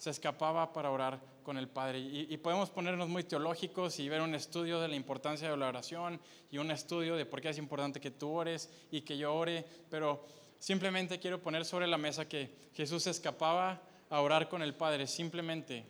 Se 0.00 0.08
escapaba 0.08 0.72
para 0.72 0.90
orar 0.90 1.20
con 1.42 1.58
el 1.58 1.68
Padre. 1.68 1.98
Y, 1.98 2.34
podemos 2.38 2.70
ponernos 2.70 3.06
muy 3.10 3.22
teológicos 3.22 4.00
y 4.00 4.08
ver 4.08 4.22
un 4.22 4.34
estudio 4.34 4.80
de 4.80 4.88
la 4.88 4.96
importancia 4.96 5.50
de 5.50 5.54
la 5.58 5.68
oración 5.68 6.18
y 6.50 6.56
un 6.56 6.70
estudio 6.70 7.16
de 7.16 7.26
por 7.26 7.42
qué 7.42 7.50
es 7.50 7.58
importante 7.58 8.00
que 8.00 8.10
tú 8.10 8.30
ores 8.30 8.70
y 8.90 9.02
que 9.02 9.18
yo 9.18 9.34
ore, 9.34 9.62
pero 9.90 10.24
simplemente 10.58 11.20
quiero 11.20 11.42
poner 11.42 11.66
sobre 11.66 11.86
la 11.86 11.98
mesa 11.98 12.26
que 12.26 12.50
Jesús 12.72 13.02
se 13.02 13.10
escapaba 13.10 13.82
a 14.08 14.22
orar 14.22 14.48
con 14.48 14.62
el 14.62 14.74
Padre 14.74 15.06
simplemente 15.06 15.84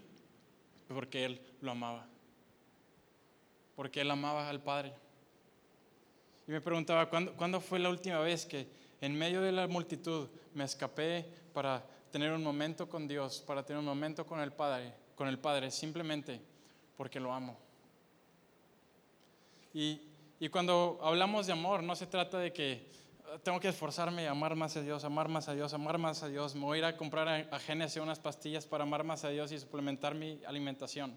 porque 0.88 1.24
Él 1.24 1.40
lo 1.60 1.70
amaba. 1.70 2.04
Porque 3.76 4.00
Él 4.00 4.10
amaba 4.10 4.48
al 4.48 4.60
Padre. 4.60 4.92
Y 6.48 6.50
me 6.50 6.60
preguntaba, 6.60 7.08
¿cuándo, 7.08 7.32
¿cuándo 7.34 7.60
fue 7.60 7.78
la 7.78 7.90
última 7.90 8.18
vez 8.18 8.44
que 8.44 8.66
en 9.00 9.16
medio 9.16 9.40
de 9.40 9.52
la 9.52 9.68
multitud 9.68 10.28
me 10.52 10.64
escapé 10.64 11.24
para 11.54 11.84
tener 12.10 12.32
un 12.32 12.42
momento 12.42 12.88
con 12.88 13.06
Dios, 13.06 13.42
para 13.46 13.64
tener 13.64 13.78
un 13.78 13.86
momento 13.86 14.26
con 14.26 14.40
el 14.40 14.52
Padre, 14.52 14.92
con 15.14 15.28
el 15.28 15.38
Padre, 15.38 15.70
simplemente 15.70 16.40
porque 16.96 17.20
lo 17.20 17.32
amo. 17.32 17.56
Y, 19.72 20.00
y 20.40 20.48
cuando 20.48 20.98
hablamos 21.02 21.46
de 21.46 21.52
amor, 21.52 21.82
no 21.82 21.94
se 21.94 22.06
trata 22.06 22.38
de 22.38 22.52
que 22.52 22.90
ah, 23.26 23.38
tengo 23.42 23.60
que 23.60 23.68
esforzarme 23.68 24.26
a 24.26 24.32
amar 24.32 24.56
más 24.56 24.76
a 24.76 24.82
Dios, 24.82 25.04
amar 25.04 25.28
más 25.28 25.48
a 25.48 25.54
Dios, 25.54 25.72
amar 25.72 25.98
más 25.98 26.22
a 26.22 26.28
Dios. 26.28 26.54
Me 26.54 26.62
voy 26.62 26.76
a 26.76 26.78
ir 26.78 26.84
a 26.84 26.96
comprar 26.96 27.28
a, 27.28 27.56
a 27.56 28.02
unas 28.02 28.18
pastillas 28.18 28.66
para 28.66 28.82
amar 28.82 29.04
más 29.04 29.24
a 29.24 29.28
Dios 29.28 29.52
y 29.52 29.58
suplementar 29.58 30.14
mi 30.14 30.40
alimentación. 30.44 31.16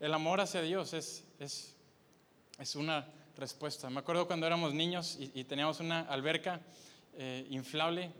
El 0.00 0.12
amor 0.12 0.40
hacia 0.40 0.60
Dios 0.60 0.92
es, 0.92 1.24
es, 1.38 1.74
es 2.58 2.76
una 2.76 3.06
respuesta. 3.36 3.90
Me 3.90 4.00
acuerdo 4.00 4.26
cuando 4.26 4.46
éramos 4.46 4.74
niños 4.74 5.16
y, 5.18 5.44
teníamos 5.44 5.80
una 5.80 6.00
alberca 6.00 6.60
eh, 7.16 7.46
inflable, 7.50 8.10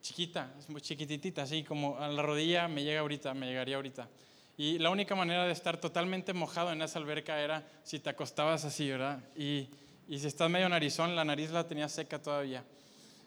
chiquita, 0.00 0.52
muy 0.68 0.80
chiquitita, 0.80 1.42
así 1.42 1.64
como 1.64 1.98
a 1.98 2.08
la 2.08 2.22
rodilla 2.22 2.68
me 2.68 2.82
llega 2.82 3.00
ahorita, 3.00 3.34
me 3.34 3.46
llegaría 3.46 3.76
ahorita. 3.76 4.08
Y 4.56 4.78
la 4.78 4.90
única 4.90 5.14
manera 5.14 5.44
de 5.44 5.52
estar 5.52 5.80
totalmente 5.80 6.32
mojado 6.32 6.72
en 6.72 6.82
esa 6.82 6.98
alberca 6.98 7.40
era 7.40 7.64
si 7.84 8.00
te 8.00 8.10
acostabas 8.10 8.64
así, 8.64 8.90
¿verdad? 8.90 9.20
Y, 9.36 9.68
si 10.08 10.26
estás 10.26 10.50
medio 10.50 10.68
narizón, 10.68 11.14
la 11.14 11.24
nariz 11.24 11.50
la 11.50 11.68
tenía 11.68 11.88
seca 11.88 12.20
todavía. 12.20 12.64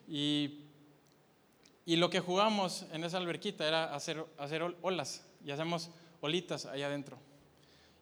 Y, 0.07 0.57
lo 1.85 2.09
que 2.09 2.19
jugamos 2.19 2.85
en 2.93 3.03
esa 3.03 3.17
alberquita 3.17 3.67
era 3.67 3.93
hacer, 3.93 4.25
hacer 4.37 4.63
olas 4.81 5.25
y 5.45 5.51
hacemos 5.51 5.89
olitas 6.21 6.65
allá 6.65 6.87
adentro. 6.87 7.17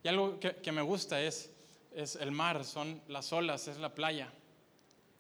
Y 0.04 0.08
algo 0.08 0.40
que 0.40 0.72
me 0.72 0.82
gusta 0.82 1.20
es 1.22 1.50
es 1.94 2.16
el 2.16 2.32
mar, 2.32 2.64
son 2.66 3.02
las 3.08 3.32
olas, 3.34 3.68
es 3.68 3.78
la 3.78 3.94
playa. 3.94 4.32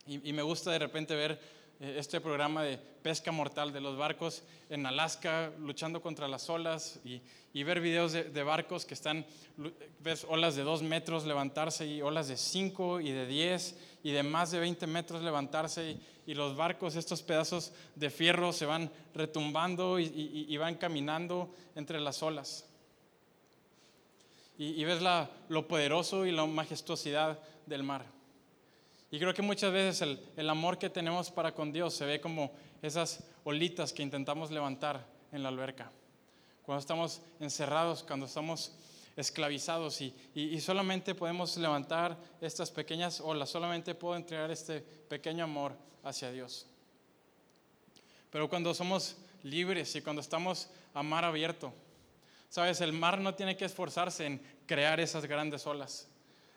Y, 0.05 0.33
me 0.33 0.41
gusta 0.41 0.71
de 0.71 0.79
repente 0.79 1.13
ver 1.13 1.39
eh, 1.79 1.95
este 1.99 2.19
programa 2.19 2.63
de 2.63 2.77
pesca 2.77 3.31
mortal 3.31 3.71
de 3.71 3.79
los 3.79 3.95
barcos 3.95 4.41
en 4.69 4.85
Alaska 4.85 5.51
luchando 5.59 6.01
contra 6.01 6.27
las 6.27 6.49
olas 6.49 6.99
y, 7.03 7.21
ver 7.63 7.79
videos 7.79 8.13
de, 8.13 8.43
barcos 8.43 8.85
que 8.85 8.95
están, 8.95 9.25
ves 9.99 10.25
olas 10.27 10.55
de 10.55 10.63
dos 10.63 10.81
metros 10.81 11.25
levantarse 11.25 11.85
y 11.85 12.01
olas 12.01 12.27
de 12.27 12.37
cinco 12.37 12.99
y 12.99 13.11
de 13.11 13.27
diez 13.27 13.77
y 14.01 14.11
de 14.11 14.23
más 14.23 14.49
de 14.51 14.59
20 14.59 14.87
metros 14.87 15.21
levantarse 15.21 15.97
y, 16.25 16.33
los 16.33 16.55
barcos, 16.55 16.95
estos 16.95 17.23
pedazos 17.23 17.71
de 17.95 18.09
fierro 18.11 18.53
se 18.53 18.67
van 18.67 18.91
retumbando 19.15 19.99
y 19.99 20.55
van 20.57 20.75
caminando 20.75 21.51
entre 21.75 21.99
las 21.99 22.21
olas 22.21 22.68
y, 24.61 24.83
ves 24.83 25.01
la, 25.01 25.29
lo 25.47 25.69
poderoso 25.69 26.25
y 26.25 26.33
la 26.33 26.45
majestuosidad 26.45 27.39
del 27.65 27.81
mar. 27.81 28.05
Y 29.09 29.17
creo 29.17 29.33
que 29.33 29.41
muchas 29.41 29.71
veces 29.71 30.01
el, 30.01 30.19
el, 30.35 30.49
amor 30.49 30.77
que 30.77 30.89
tenemos 30.89 31.31
para 31.31 31.53
con 31.53 31.71
Dios 31.71 31.93
se 31.93 32.05
ve 32.05 32.19
como 32.19 32.51
esas 32.81 33.23
olitas 33.45 33.93
que 33.93 34.03
intentamos 34.03 34.51
levantar 34.51 35.07
en 35.31 35.43
la 35.43 35.49
alberca. 35.49 35.89
Cuando 36.63 36.81
estamos 36.81 37.21
encerrados, 37.39 38.03
cuando 38.03 38.25
estamos 38.25 38.73
esclavizados 39.15 40.01
y, 40.01 40.13
y, 40.35 40.59
solamente 40.59 41.15
podemos 41.15 41.55
levantar 41.55 42.17
estas 42.41 42.69
pequeñas 42.69 43.21
olas, 43.21 43.49
solamente 43.49 43.95
puedo 43.95 44.17
entregar 44.17 44.51
este 44.51 44.81
pequeño 44.81 45.45
amor 45.45 45.73
hacia 46.03 46.31
Dios. 46.31 46.67
Pero 48.29 48.49
cuando 48.49 48.73
somos 48.73 49.15
libres 49.41 49.95
y 49.95 50.01
cuando 50.01 50.21
estamos 50.21 50.69
a 50.93 51.01
mar 51.01 51.23
abierto, 51.23 51.73
Sabes, 52.49 52.81
el 52.81 52.93
mar 52.93 53.19
no 53.19 53.35
tiene 53.35 53.55
que 53.55 53.65
esforzarse 53.65 54.25
en 54.25 54.41
crear 54.65 54.99
esas 54.99 55.25
grandes 55.25 55.67
olas. 55.67 56.07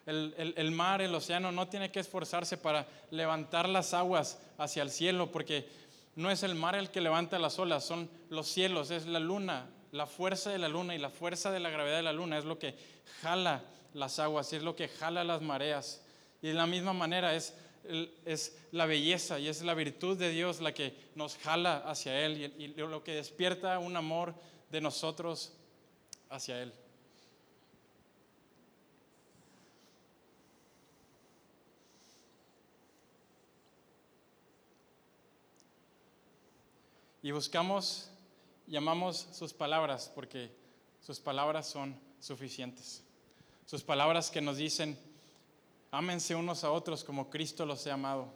El, 0.06 0.70
mar, 0.72 1.00
el 1.00 1.14
océano 1.14 1.52
no 1.52 1.68
tiene 1.68 1.92
que 1.92 2.00
esforzarse 2.00 2.56
para 2.56 2.88
levantar 3.10 3.68
las 3.68 3.94
aguas 3.94 4.40
hacia 4.58 4.82
el 4.82 4.90
cielo, 4.90 5.30
porque 5.30 5.68
no 6.16 6.30
es 6.30 6.42
el 6.42 6.54
mar 6.56 6.74
el 6.74 6.90
que 6.90 7.00
levanta 7.00 7.38
las 7.38 7.58
olas, 7.58 7.84
son 7.84 8.10
los 8.28 8.48
cielos, 8.48 8.90
es 8.90 9.06
la 9.06 9.20
luna, 9.20 9.70
la 9.92 10.06
fuerza 10.06 10.50
de 10.50 10.58
la 10.58 10.68
luna 10.68 10.94
y 10.94 10.98
la 10.98 11.10
fuerza 11.10 11.52
de 11.52 11.60
la 11.60 11.70
gravedad 11.70 11.98
de 11.98 12.02
la 12.02 12.12
luna 12.12 12.38
es 12.38 12.44
lo 12.44 12.58
que 12.58 12.74
jala 13.20 13.62
las 13.94 14.18
aguas, 14.18 14.52
es 14.52 14.62
lo 14.62 14.74
que 14.74 14.88
jala 14.88 15.22
las 15.22 15.42
mareas. 15.42 16.02
Y 16.40 16.48
de 16.48 16.54
la 16.54 16.66
misma 16.66 16.92
manera 16.92 17.34
es, 17.34 17.54
es 18.24 18.58
la 18.72 18.86
belleza 18.86 19.38
y 19.38 19.46
es 19.46 19.62
la 19.62 19.74
virtud 19.74 20.16
de 20.16 20.30
Dios 20.30 20.60
la 20.60 20.72
que 20.72 20.96
nos 21.14 21.36
jala 21.36 21.76
hacia 21.86 22.24
Él 22.24 22.52
y, 22.58 22.64
y 22.64 22.68
lo 22.68 23.04
que 23.04 23.14
despierta 23.14 23.78
un 23.78 23.96
amor 23.96 24.34
de 24.70 24.80
nosotros 24.80 25.52
hacia 26.32 26.62
Él. 26.62 26.72
Y 37.22 37.30
buscamos 37.30 38.10
y 38.66 38.74
amamos 38.76 39.28
sus 39.32 39.52
palabras 39.52 40.10
porque 40.12 40.50
sus 41.00 41.20
palabras 41.20 41.68
son 41.68 41.96
suficientes. 42.18 43.04
Sus 43.66 43.84
palabras 43.84 44.30
que 44.30 44.40
nos 44.40 44.56
dicen, 44.56 44.98
ámense 45.92 46.34
unos 46.34 46.64
a 46.64 46.72
otros 46.72 47.04
como 47.04 47.30
Cristo 47.30 47.64
los 47.64 47.86
ha 47.86 47.94
amado. 47.94 48.26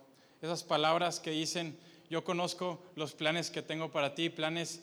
Esas 0.41 0.63
palabras 0.63 1.19
que 1.19 1.31
dicen, 1.31 1.77
yo 2.09 2.23
conozco 2.23 2.81
los 2.95 3.13
planes 3.15 3.51
que 3.51 3.63
tengo 3.63 3.91
para 3.91 4.15
ti, 4.15 4.31
planes 4.31 4.83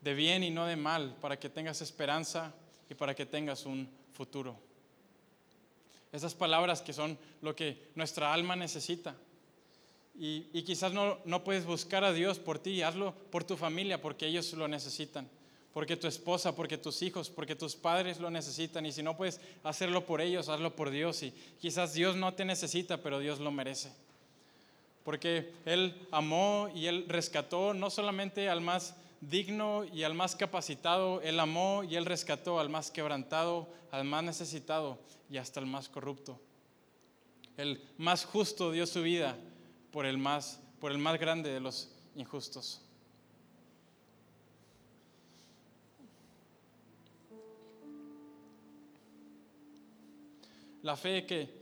de 0.00 0.14
bien 0.14 0.42
y 0.42 0.50
no 0.50 0.66
de 0.66 0.76
mal, 0.76 1.16
para 1.20 1.38
que 1.38 1.48
tengas 1.48 1.80
esperanza 1.80 2.54
y 2.88 2.94
para 2.94 3.14
que 3.14 3.26
tengas 3.26 3.66
un 3.66 3.88
futuro. 4.12 4.56
Esas 6.12 6.34
palabras 6.34 6.80
que 6.80 6.92
son 6.92 7.18
lo 7.42 7.54
que 7.54 7.90
nuestra 7.94 8.32
alma 8.32 8.56
necesita. 8.56 9.14
Y, 10.20 10.62
quizás 10.62 10.92
no, 10.92 11.18
no 11.24 11.44
puedes 11.44 11.64
buscar 11.64 12.02
a 12.02 12.12
Dios 12.12 12.40
por 12.40 12.58
ti, 12.58 12.82
hazlo 12.82 13.14
por 13.30 13.44
tu 13.44 13.56
familia, 13.56 14.00
porque 14.00 14.26
ellos 14.26 14.52
lo 14.54 14.66
necesitan. 14.66 15.28
Porque 15.72 15.96
tu 15.96 16.08
esposa, 16.08 16.56
porque 16.56 16.76
tus 16.76 17.02
hijos, 17.02 17.30
porque 17.30 17.54
tus 17.54 17.76
padres 17.76 18.18
lo 18.18 18.30
necesitan. 18.30 18.84
Y 18.84 18.90
si 18.90 19.02
no 19.02 19.16
puedes 19.16 19.40
hacerlo 19.62 20.06
por 20.06 20.20
ellos, 20.20 20.48
hazlo 20.48 20.74
por 20.74 20.90
Dios. 20.90 21.22
Y 21.22 21.32
quizás 21.60 21.94
Dios 21.94 22.16
no 22.16 22.34
te 22.34 22.44
necesita, 22.44 23.00
pero 23.00 23.20
Dios 23.20 23.38
lo 23.38 23.52
merece. 23.52 23.92
Porque 25.04 25.52
Él 25.64 25.94
amó 26.10 26.68
y 26.74 26.86
Él 26.86 27.04
rescató 27.06 27.74
no 27.74 27.90
solamente 27.90 28.48
al 28.48 28.60
más 28.60 28.96
digno 29.20 29.84
y 29.84 30.04
al 30.04 30.14
más 30.14 30.36
capacitado, 30.36 31.20
Él 31.22 31.40
amó 31.40 31.82
y 31.84 31.96
Él 31.96 32.06
rescató 32.06 32.60
al 32.60 32.68
más 32.68 32.90
quebrantado, 32.90 33.68
al 33.90 34.04
más 34.04 34.22
necesitado 34.24 34.98
y 35.30 35.38
hasta 35.38 35.60
el 35.60 35.66
más 35.66 35.88
corrupto. 35.88 36.40
El 37.56 37.82
más 37.96 38.24
justo 38.24 38.70
dio 38.70 38.86
su 38.86 39.02
vida 39.02 39.36
por 39.90 40.06
el 40.06 40.18
más, 40.18 40.60
por 40.80 40.92
el 40.92 40.98
más 40.98 41.18
grande 41.18 41.50
de 41.50 41.60
los 41.60 41.90
injustos. 42.14 42.82
La 50.82 50.96
fe 50.96 51.26
que, 51.26 51.52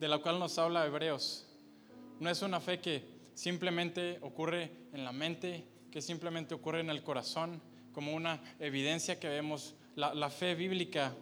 de 0.00 0.08
la 0.08 0.18
cual 0.18 0.38
nos 0.38 0.58
habla 0.58 0.86
Hebreos 0.86 1.44
no 2.20 2.30
es 2.30 2.40
una 2.42 2.58
fe 2.58 2.80
que 2.80 3.04
simplemente 3.34 4.18
ocurre 4.22 4.72
en 4.92 5.04
la 5.04 5.12
mente 5.12 5.64
que 5.90 6.02
simplemente 6.02 6.54
ocurre 6.54 6.80
en 6.80 6.90
el 6.90 7.02
corazón, 7.02 7.60
como 7.92 8.14
una 8.14 8.40
evidencia 8.58 9.18
que 9.18 9.28
vemos. 9.28 9.74
La, 9.96 10.30
fe 10.30 10.54
bíblica 10.54 11.12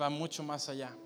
va 0.00 0.08
mucho 0.08 0.42
más 0.42 0.68
allá. 0.68 0.96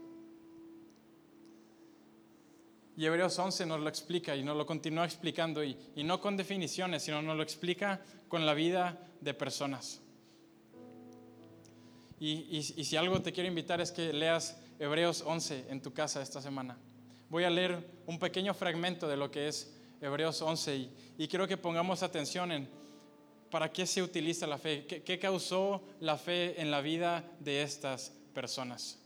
Y 2.96 3.04
Hebreos 3.04 3.36
11 3.38 3.66
nos 3.66 3.80
lo 3.80 3.88
explica 3.88 4.36
y 4.36 4.44
nos 4.44 4.56
lo 4.56 4.64
continúa 4.64 5.04
explicando, 5.04 5.64
y, 5.64 5.76
no 5.96 6.20
con 6.20 6.36
definiciones, 6.36 7.02
sino 7.02 7.20
nos 7.22 7.36
lo 7.36 7.42
explica 7.42 8.00
con 8.28 8.46
la 8.46 8.54
vida 8.54 9.04
de 9.20 9.34
personas. 9.34 10.00
Y, 12.20 12.56
y, 12.56 12.62
si 12.62 12.96
algo 12.96 13.20
te 13.20 13.32
quiero 13.32 13.48
invitar 13.48 13.80
es 13.80 13.90
que 13.90 14.12
leas 14.12 14.58
Hebreos 14.78 15.22
11 15.26 15.66
en 15.68 15.82
tu 15.82 15.92
casa 15.92 16.22
esta 16.22 16.40
semana. 16.40 16.78
Voy 17.28 17.44
a 17.44 17.50
leer 17.50 17.84
un 18.06 18.18
pequeño 18.18 18.54
fragmento 18.54 19.08
de 19.08 19.16
lo 19.16 19.30
que 19.30 19.48
es 19.48 19.74
Hebreos 20.00 20.40
11 20.40 20.76
y, 20.76 20.96
y 21.18 21.28
quiero 21.28 21.48
que 21.48 21.56
pongamos 21.56 22.02
atención 22.02 22.52
en, 22.52 22.68
¿Para 23.50 23.70
qué 23.70 23.86
se 23.86 24.02
utiliza 24.02 24.46
la 24.46 24.58
fe? 24.58 24.86
¿Qué, 24.86 25.18
causó 25.18 25.82
la 26.00 26.16
fe 26.16 26.60
en 26.60 26.70
la 26.70 26.80
vida 26.80 27.24
de 27.40 27.62
estas 27.62 28.12
personas? 28.34 28.98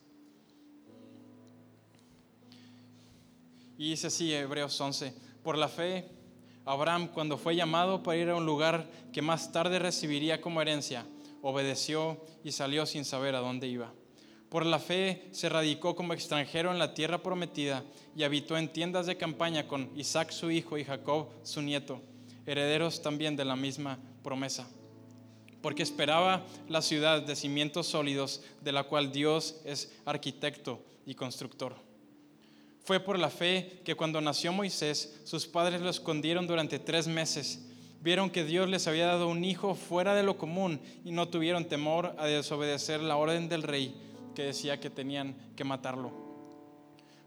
Y 3.77 3.91
dice 3.91 4.09
así 4.09 4.33
Hebreos 4.33 4.81
11, 4.81 5.15
Por 5.43 5.59
la 5.59 5.69
fe, 5.69 6.09
Abraham, 6.65 7.09
cuando 7.09 7.37
fue 7.37 7.57
llamado 7.57 8.03
para 8.03 8.19
ir 8.19 8.29
a 8.31 8.37
un 8.37 8.47
lugar 8.47 8.89
que 9.13 9.23
más 9.23 9.53
tarde 9.53 9.79
recibiría 9.79 10.41
como 10.41 10.63
herencia, 10.63 11.07
obedeció 11.43 12.25
y 12.43 12.53
salió 12.53 12.87
sin 12.87 13.05
saber 13.05 13.35
a 13.35 13.41
dónde 13.41 13.69
iba. 13.69 13.93
Por 14.49 14.67
la 14.67 14.79
fe 14.79 15.29
se 15.31 15.49
radicó 15.49 15.95
como 15.95 16.13
extranjero 16.13 16.73
en 16.73 16.79
la 16.79 16.93
tierra 16.93 17.23
prometida 17.23 17.85
y 18.17 18.25
habitó 18.25 18.57
en 18.57 18.73
tiendas 18.73 19.07
de 19.07 19.17
campaña 19.17 19.69
con 19.69 19.91
Isaac 19.97 20.31
su 20.31 20.51
hijo 20.51 20.77
y 20.77 20.85
Jacob 20.85 21.29
su 21.45 21.63
nieto, 21.63 22.03
herederos 22.47 23.01
también 23.01 23.37
de 23.37 23.45
la 23.45 23.55
misma 23.55 23.99
promesa. 24.23 24.69
Porque 25.63 25.83
esperaba 25.83 26.45
la 26.69 26.83
ciudad 26.83 27.23
de 27.23 27.37
cimientos 27.37 27.87
sólidos 27.87 28.43
de 28.63 28.73
la 28.73 28.85
cual 28.85 29.13
Dios 29.13 29.61
es 29.65 29.93
arquitecto 30.05 30.83
y 31.05 31.15
constructor. 31.15 31.75
Fue 32.83 32.99
por 32.99 33.19
la 33.19 33.31
fe 33.31 33.81
que 33.85 33.95
cuando 33.95 34.21
nació 34.21 34.53
Moisés, 34.53 35.21
sus 35.25 35.47
padres 35.47 35.81
lo 35.81 35.91
escondieron 35.91 36.47
durante 36.47 36.79
tres 36.79 37.07
meses. 37.07 37.67
Vieron 38.01 38.31
que 38.31 38.45
Dios 38.45 38.69
les 38.69 38.87
había 38.87 39.07
dado 39.07 39.29
un 39.29 39.45
hijo 39.45 39.75
fuera 39.75 40.15
de 40.15 40.23
lo 40.23 40.39
común 40.39 40.81
y 41.05 41.13
no 41.13 41.29
tuvieron 41.29 41.67
temor 41.67 42.15
a 42.19 42.27
desobedecer 42.27 43.01
la 43.01 43.17
orden 43.17 43.49
del 43.49 43.63
rey 43.63 43.95
que 44.35 44.43
decía 44.43 44.81
que 44.81 44.89
tenían 44.89 45.37
que 45.55 45.65
matarlo. 45.65 46.31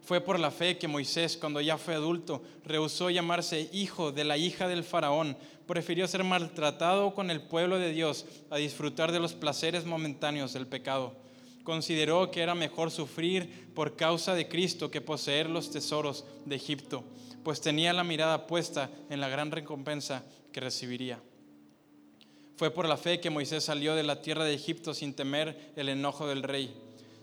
Fue 0.01 0.19
por 0.19 0.37
la 0.37 0.51
fe 0.51 0.77
que 0.77 0.89
Moisés, 0.89 1.37
cuando 1.37 1.61
ya 1.61 1.77
fue 1.77 1.93
adulto, 1.93 2.41
rehusó 2.65 3.09
llamarse 3.09 3.69
hijo 3.71 4.11
de 4.11 4.25
la 4.25 4.35
hija 4.35 4.67
del 4.67 4.83
faraón. 4.83 5.37
Prefirió 5.67 6.07
ser 6.07 6.23
maltratado 6.23 7.13
con 7.13 7.31
el 7.31 7.41
pueblo 7.41 7.79
de 7.79 7.91
Dios 7.91 8.25
a 8.49 8.57
disfrutar 8.57 9.11
de 9.11 9.19
los 9.19 9.33
placeres 9.33 9.85
momentáneos 9.85 10.53
del 10.53 10.67
pecado 10.67 11.23
consideró 11.63 12.29
que 12.29 12.41
era 12.41 12.55
mejor 12.55 12.91
sufrir 12.91 13.71
por 13.73 13.95
causa 13.95 14.35
de 14.35 14.47
Cristo 14.47 14.91
que 14.91 15.01
poseer 15.01 15.49
los 15.49 15.71
tesoros 15.71 16.25
de 16.45 16.55
Egipto, 16.55 17.03
pues 17.43 17.61
tenía 17.61 17.93
la 17.93 18.03
mirada 18.03 18.47
puesta 18.47 18.89
en 19.09 19.19
la 19.19 19.29
gran 19.29 19.51
recompensa 19.51 20.23
que 20.51 20.59
recibiría. 20.59 21.19
Fue 22.55 22.69
por 22.71 22.87
la 22.87 22.97
fe 22.97 23.19
que 23.19 23.29
Moisés 23.29 23.63
salió 23.63 23.95
de 23.95 24.03
la 24.03 24.21
tierra 24.21 24.43
de 24.43 24.53
Egipto 24.53 24.93
sin 24.93 25.15
temer 25.15 25.71
el 25.75 25.89
enojo 25.89 26.27
del 26.27 26.43
rey. 26.43 26.73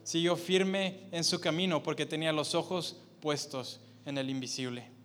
Siguió 0.02 0.36
firme 0.36 1.08
en 1.12 1.22
su 1.22 1.40
camino 1.40 1.82
porque 1.82 2.06
tenía 2.06 2.32
los 2.32 2.54
ojos 2.54 2.96
puestos 3.20 3.80
en 4.06 4.18
el 4.18 4.28
invisible. 4.28 4.99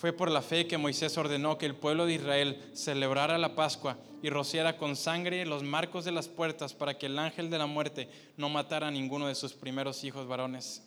Fue 0.00 0.14
por 0.14 0.30
la 0.30 0.40
fe 0.40 0.66
que 0.66 0.78
Moisés 0.78 1.18
ordenó 1.18 1.58
que 1.58 1.66
el 1.66 1.74
pueblo 1.74 2.06
de 2.06 2.14
Israel 2.14 2.58
celebrara 2.72 3.36
la 3.36 3.54
Pascua 3.54 3.98
y 4.22 4.30
rociara 4.30 4.78
con 4.78 4.96
sangre 4.96 5.44
los 5.44 5.62
marcos 5.62 6.06
de 6.06 6.10
las 6.10 6.26
puertas 6.26 6.72
para 6.72 6.96
que 6.96 7.04
el 7.04 7.18
ángel 7.18 7.50
de 7.50 7.58
la 7.58 7.66
muerte 7.66 8.08
no 8.38 8.48
matara 8.48 8.88
a 8.88 8.90
ninguno 8.90 9.26
de 9.26 9.34
sus 9.34 9.52
primeros 9.52 10.02
hijos 10.02 10.26
varones. 10.26 10.82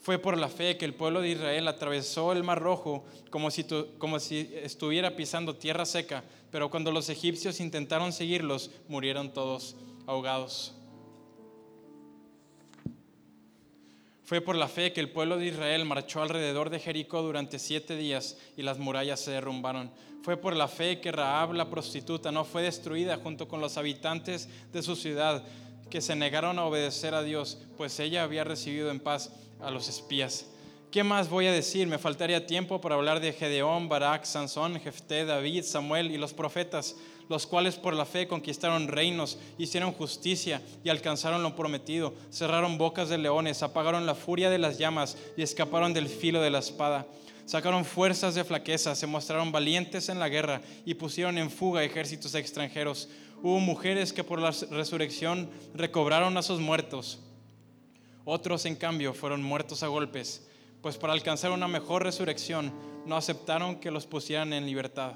Fue 0.00 0.18
por 0.18 0.38
la 0.38 0.48
fe 0.48 0.78
que 0.78 0.86
el 0.86 0.94
pueblo 0.94 1.20
de 1.20 1.28
Israel 1.28 1.68
atravesó 1.68 2.32
el 2.32 2.42
mar 2.42 2.62
rojo 2.62 3.04
como 3.28 3.50
si, 3.50 3.66
como 3.98 4.18
si 4.18 4.50
estuviera 4.54 5.16
pisando 5.16 5.56
tierra 5.56 5.84
seca, 5.84 6.24
pero 6.50 6.70
cuando 6.70 6.92
los 6.92 7.10
egipcios 7.10 7.60
intentaron 7.60 8.10
seguirlos, 8.10 8.70
murieron 8.88 9.34
todos 9.34 9.76
ahogados. 10.06 10.79
Fue 14.30 14.40
por 14.40 14.54
la 14.54 14.68
fe 14.68 14.92
que 14.92 15.00
el 15.00 15.08
pueblo 15.08 15.38
de 15.38 15.46
Israel 15.46 15.84
marchó 15.84 16.22
alrededor 16.22 16.70
de 16.70 16.78
Jericó 16.78 17.20
durante 17.20 17.58
siete 17.58 17.96
días 17.96 18.38
y 18.56 18.62
las 18.62 18.78
murallas 18.78 19.18
se 19.18 19.32
derrumbaron. 19.32 19.90
Fue 20.22 20.36
por 20.36 20.54
la 20.54 20.68
fe 20.68 21.00
que 21.00 21.10
Raab 21.10 21.52
la 21.52 21.68
prostituta 21.68 22.30
no 22.30 22.44
fue 22.44 22.62
destruida 22.62 23.16
junto 23.16 23.48
con 23.48 23.60
los 23.60 23.76
habitantes 23.76 24.48
de 24.72 24.84
su 24.84 24.94
ciudad 24.94 25.42
que 25.90 26.00
se 26.00 26.14
negaron 26.14 26.60
a 26.60 26.64
obedecer 26.64 27.12
a 27.12 27.24
Dios, 27.24 27.58
pues 27.76 27.98
ella 27.98 28.22
había 28.22 28.44
recibido 28.44 28.92
en 28.92 29.00
paz 29.00 29.32
a 29.60 29.72
los 29.72 29.88
espías. 29.88 30.46
¿Qué 30.92 31.02
más 31.02 31.28
voy 31.28 31.48
a 31.48 31.52
decir? 31.52 31.88
Me 31.88 31.98
faltaría 31.98 32.46
tiempo 32.46 32.80
para 32.80 32.94
hablar 32.94 33.18
de 33.18 33.32
Gedeón, 33.32 33.88
Barak, 33.88 34.22
Sansón, 34.26 34.78
Jefté, 34.78 35.24
David, 35.24 35.64
Samuel 35.64 36.12
y 36.12 36.18
los 36.18 36.34
profetas 36.34 36.94
los 37.30 37.46
cuales 37.46 37.76
por 37.76 37.94
la 37.94 38.04
fe 38.04 38.26
conquistaron 38.26 38.88
reinos, 38.88 39.38
hicieron 39.56 39.92
justicia 39.92 40.60
y 40.82 40.88
alcanzaron 40.88 41.44
lo 41.44 41.54
prometido, 41.54 42.12
cerraron 42.28 42.76
bocas 42.76 43.08
de 43.08 43.18
leones, 43.18 43.62
apagaron 43.62 44.04
la 44.04 44.16
furia 44.16 44.50
de 44.50 44.58
las 44.58 44.78
llamas 44.78 45.16
y 45.36 45.42
escaparon 45.42 45.94
del 45.94 46.08
filo 46.08 46.42
de 46.42 46.50
la 46.50 46.58
espada. 46.58 47.06
Sacaron 47.46 47.84
fuerzas 47.84 48.34
de 48.34 48.42
flaqueza, 48.42 48.96
se 48.96 49.06
mostraron 49.06 49.52
valientes 49.52 50.08
en 50.08 50.18
la 50.18 50.28
guerra 50.28 50.60
y 50.84 50.94
pusieron 50.94 51.38
en 51.38 51.50
fuga 51.50 51.84
ejércitos 51.84 52.34
extranjeros. 52.34 53.08
Hubo 53.44 53.60
mujeres 53.60 54.12
que 54.12 54.24
por 54.24 54.40
la 54.40 54.52
resurrección 54.68 55.48
recobraron 55.72 56.36
a 56.36 56.42
sus 56.42 56.58
muertos. 56.58 57.20
Otros, 58.24 58.66
en 58.66 58.74
cambio, 58.74 59.14
fueron 59.14 59.40
muertos 59.40 59.84
a 59.84 59.86
golpes, 59.86 60.48
pues 60.82 60.96
para 60.96 61.12
alcanzar 61.12 61.52
una 61.52 61.68
mejor 61.68 62.02
resurrección 62.02 62.72
no 63.06 63.16
aceptaron 63.16 63.76
que 63.76 63.92
los 63.92 64.06
pusieran 64.06 64.52
en 64.52 64.66
libertad. 64.66 65.14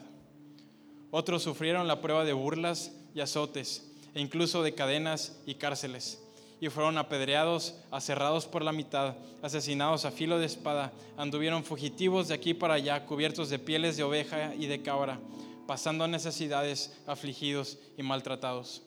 Otros 1.16 1.44
sufrieron 1.44 1.86
la 1.86 2.00
prueba 2.00 2.24
de 2.24 2.32
burlas 2.32 2.90
y 3.14 3.20
azotes, 3.20 3.88
e 4.14 4.20
incluso 4.20 4.64
de 4.64 4.74
cadenas 4.74 5.40
y 5.46 5.54
cárceles. 5.54 6.20
Y 6.60 6.68
fueron 6.70 6.98
apedreados, 6.98 7.76
aserrados 7.92 8.46
por 8.46 8.64
la 8.64 8.72
mitad, 8.72 9.14
asesinados 9.40 10.04
a 10.06 10.10
filo 10.10 10.40
de 10.40 10.46
espada, 10.46 10.92
anduvieron 11.16 11.62
fugitivos 11.62 12.26
de 12.26 12.34
aquí 12.34 12.52
para 12.52 12.74
allá, 12.74 13.06
cubiertos 13.06 13.48
de 13.48 13.60
pieles 13.60 13.96
de 13.96 14.02
oveja 14.02 14.56
y 14.56 14.66
de 14.66 14.82
cabra, 14.82 15.20
pasando 15.68 16.08
necesidades, 16.08 17.00
afligidos 17.06 17.78
y 17.96 18.02
maltratados. 18.02 18.82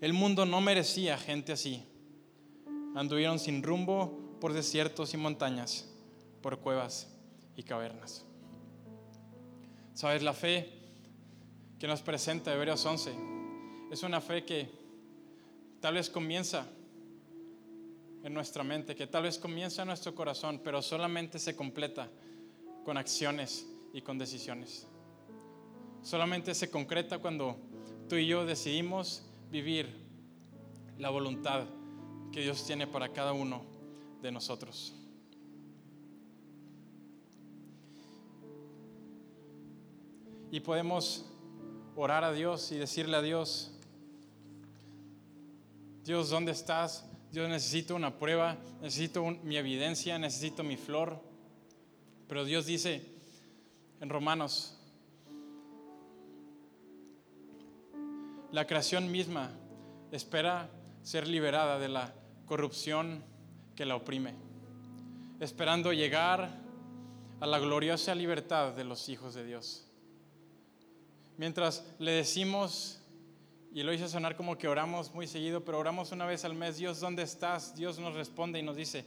El 0.00 0.12
mundo 0.12 0.46
no 0.46 0.60
merecía 0.60 1.18
gente 1.18 1.50
así. 1.50 1.82
Anduvieron 2.94 3.40
sin 3.40 3.64
rumbo 3.64 4.36
por 4.40 4.52
desiertos 4.52 5.12
y 5.12 5.16
montañas, 5.16 5.92
por 6.40 6.60
cuevas 6.60 7.08
y 7.56 7.64
cavernas. 7.64 8.24
¿Sabes? 9.92 10.22
La 10.22 10.34
fe 10.34 10.79
que 11.80 11.88
nos 11.88 12.02
presenta 12.02 12.52
Hebreos 12.52 12.84
11. 12.84 13.10
Es 13.90 14.02
una 14.02 14.20
fe 14.20 14.44
que 14.44 14.68
tal 15.80 15.94
vez 15.94 16.10
comienza 16.10 16.66
en 18.22 18.34
nuestra 18.34 18.62
mente, 18.62 18.94
que 18.94 19.06
tal 19.06 19.22
vez 19.22 19.38
comienza 19.38 19.80
en 19.80 19.88
nuestro 19.88 20.14
corazón, 20.14 20.60
pero 20.62 20.82
solamente 20.82 21.38
se 21.38 21.56
completa 21.56 22.10
con 22.84 22.98
acciones 22.98 23.66
y 23.94 24.02
con 24.02 24.18
decisiones. 24.18 24.86
Solamente 26.02 26.54
se 26.54 26.70
concreta 26.70 27.18
cuando 27.18 27.56
tú 28.10 28.16
y 28.16 28.26
yo 28.26 28.44
decidimos 28.44 29.24
vivir 29.50 29.88
la 30.98 31.08
voluntad 31.08 31.64
que 32.30 32.42
Dios 32.42 32.66
tiene 32.66 32.86
para 32.86 33.08
cada 33.08 33.32
uno 33.32 33.62
de 34.20 34.30
nosotros. 34.30 34.94
Y 40.50 40.60
podemos 40.60 41.29
orar 42.00 42.24
a 42.24 42.32
Dios 42.32 42.72
y 42.72 42.76
decirle 42.76 43.16
a 43.16 43.22
Dios, 43.22 43.72
Dios, 46.02 46.30
¿dónde 46.30 46.52
estás? 46.52 47.04
Dios, 47.30 47.48
necesito 47.48 47.94
una 47.94 48.18
prueba, 48.18 48.56
necesito 48.80 49.22
mi 49.22 49.56
evidencia, 49.58 50.18
necesito 50.18 50.62
mi 50.62 50.78
flor. 50.78 51.20
Pero 52.26 52.44
Dios 52.44 52.64
dice 52.64 53.04
en 54.00 54.08
Romanos, 54.08 54.78
la 58.50 58.66
creación 58.66 59.12
misma 59.12 59.52
espera 60.10 60.70
ser 61.02 61.28
liberada 61.28 61.78
de 61.78 61.88
la 61.88 62.14
corrupción 62.46 63.22
que 63.76 63.84
la 63.84 63.96
oprime, 63.96 64.34
esperando 65.38 65.92
llegar 65.92 66.58
a 67.40 67.46
la 67.46 67.58
gloriosa 67.58 68.14
libertad 68.14 68.72
de 68.72 68.84
los 68.84 69.08
hijos 69.10 69.34
de 69.34 69.44
Dios 69.44 69.89
mientras 71.40 71.82
le 71.98 72.12
decimos, 72.12 73.00
y 73.72 73.82
lo 73.82 73.94
hice 73.94 74.10
sonar 74.10 74.36
como 74.36 74.58
que 74.58 74.68
oramos 74.68 75.14
muy 75.14 75.26
seguido, 75.26 75.64
pero 75.64 75.78
oramos 75.78 76.12
una 76.12 76.26
vez 76.26 76.44
al 76.44 76.54
mes, 76.54 76.76
Dios, 76.76 77.00
¿dónde 77.00 77.22
estás? 77.22 77.74
Dios 77.74 77.98
nos 77.98 78.14
responde 78.14 78.58
y 78.58 78.62
nos 78.62 78.76
dice, 78.76 79.06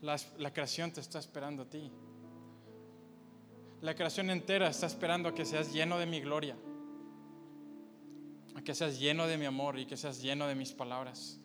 la, 0.00 0.16
la 0.38 0.52
creación 0.52 0.92
te 0.92 1.00
está 1.00 1.18
esperando 1.18 1.64
a 1.64 1.66
ti. 1.68 1.90
La 3.80 3.96
creación 3.96 4.30
entera 4.30 4.68
está 4.68 4.86
esperando 4.86 5.28
a 5.28 5.34
que 5.34 5.44
seas 5.44 5.72
lleno 5.72 5.98
de 5.98 6.06
mi 6.06 6.20
gloria, 6.20 6.56
a 8.54 8.62
que 8.62 8.76
seas 8.76 9.00
lleno 9.00 9.26
de 9.26 9.36
mi 9.36 9.46
amor 9.46 9.76
y 9.76 9.84
que 9.84 9.96
seas 9.96 10.22
lleno 10.22 10.46
de 10.46 10.54
mis 10.54 10.72
palabras. 10.72 11.40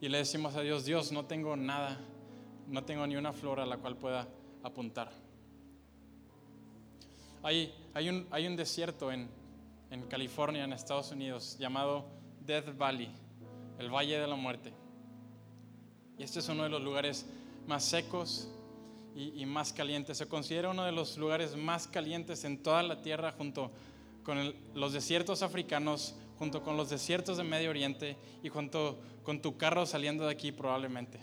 Y 0.00 0.08
le 0.08 0.18
decimos 0.18 0.56
a 0.56 0.62
Dios, 0.62 0.84
Dios, 0.84 1.12
no 1.12 1.26
tengo 1.26 1.54
nada 1.54 2.04
no 2.68 2.84
tengo 2.84 3.06
ni 3.06 3.16
una 3.16 3.32
flor 3.32 3.60
a 3.60 3.66
la 3.66 3.78
cual 3.78 3.96
pueda 3.96 4.28
apuntar. 4.62 5.10
Hay, 7.42 7.74
hay, 7.92 8.08
un, 8.08 8.26
hay 8.30 8.46
un 8.46 8.56
desierto 8.56 9.12
en, 9.12 9.28
en 9.90 10.02
California, 10.02 10.64
en 10.64 10.72
Estados 10.72 11.10
Unidos, 11.12 11.56
llamado 11.58 12.06
Death 12.40 12.76
Valley, 12.76 13.10
el 13.78 13.90
Valle 13.90 14.18
de 14.18 14.26
la 14.26 14.36
Muerte. 14.36 14.72
Y 16.18 16.22
este 16.22 16.38
es 16.38 16.48
uno 16.48 16.62
de 16.62 16.68
los 16.68 16.82
lugares 16.82 17.26
más 17.66 17.84
secos 17.84 18.48
y, 19.14 19.46
más 19.46 19.72
calientes. 19.72 20.18
Se 20.18 20.26
considera 20.26 20.70
uno 20.70 20.84
de 20.84 20.92
los 20.92 21.16
lugares 21.16 21.56
más 21.56 21.86
calientes 21.86 22.44
en 22.44 22.62
toda 22.62 22.82
la 22.82 23.00
tierra 23.02 23.32
junto 23.32 23.70
con 24.24 24.54
los 24.74 24.92
desiertos 24.92 25.42
africanos, 25.42 26.16
junto 26.38 26.62
con 26.62 26.76
los 26.76 26.90
desiertos 26.90 27.36
de 27.36 27.44
Medio 27.44 27.70
Oriente 27.70 28.16
y 28.42 28.48
junto 28.48 28.98
con 29.22 29.40
tu 29.40 29.56
carro 29.56 29.86
saliendo 29.86 30.24
de 30.24 30.32
aquí 30.32 30.50
probablemente. 30.50 31.20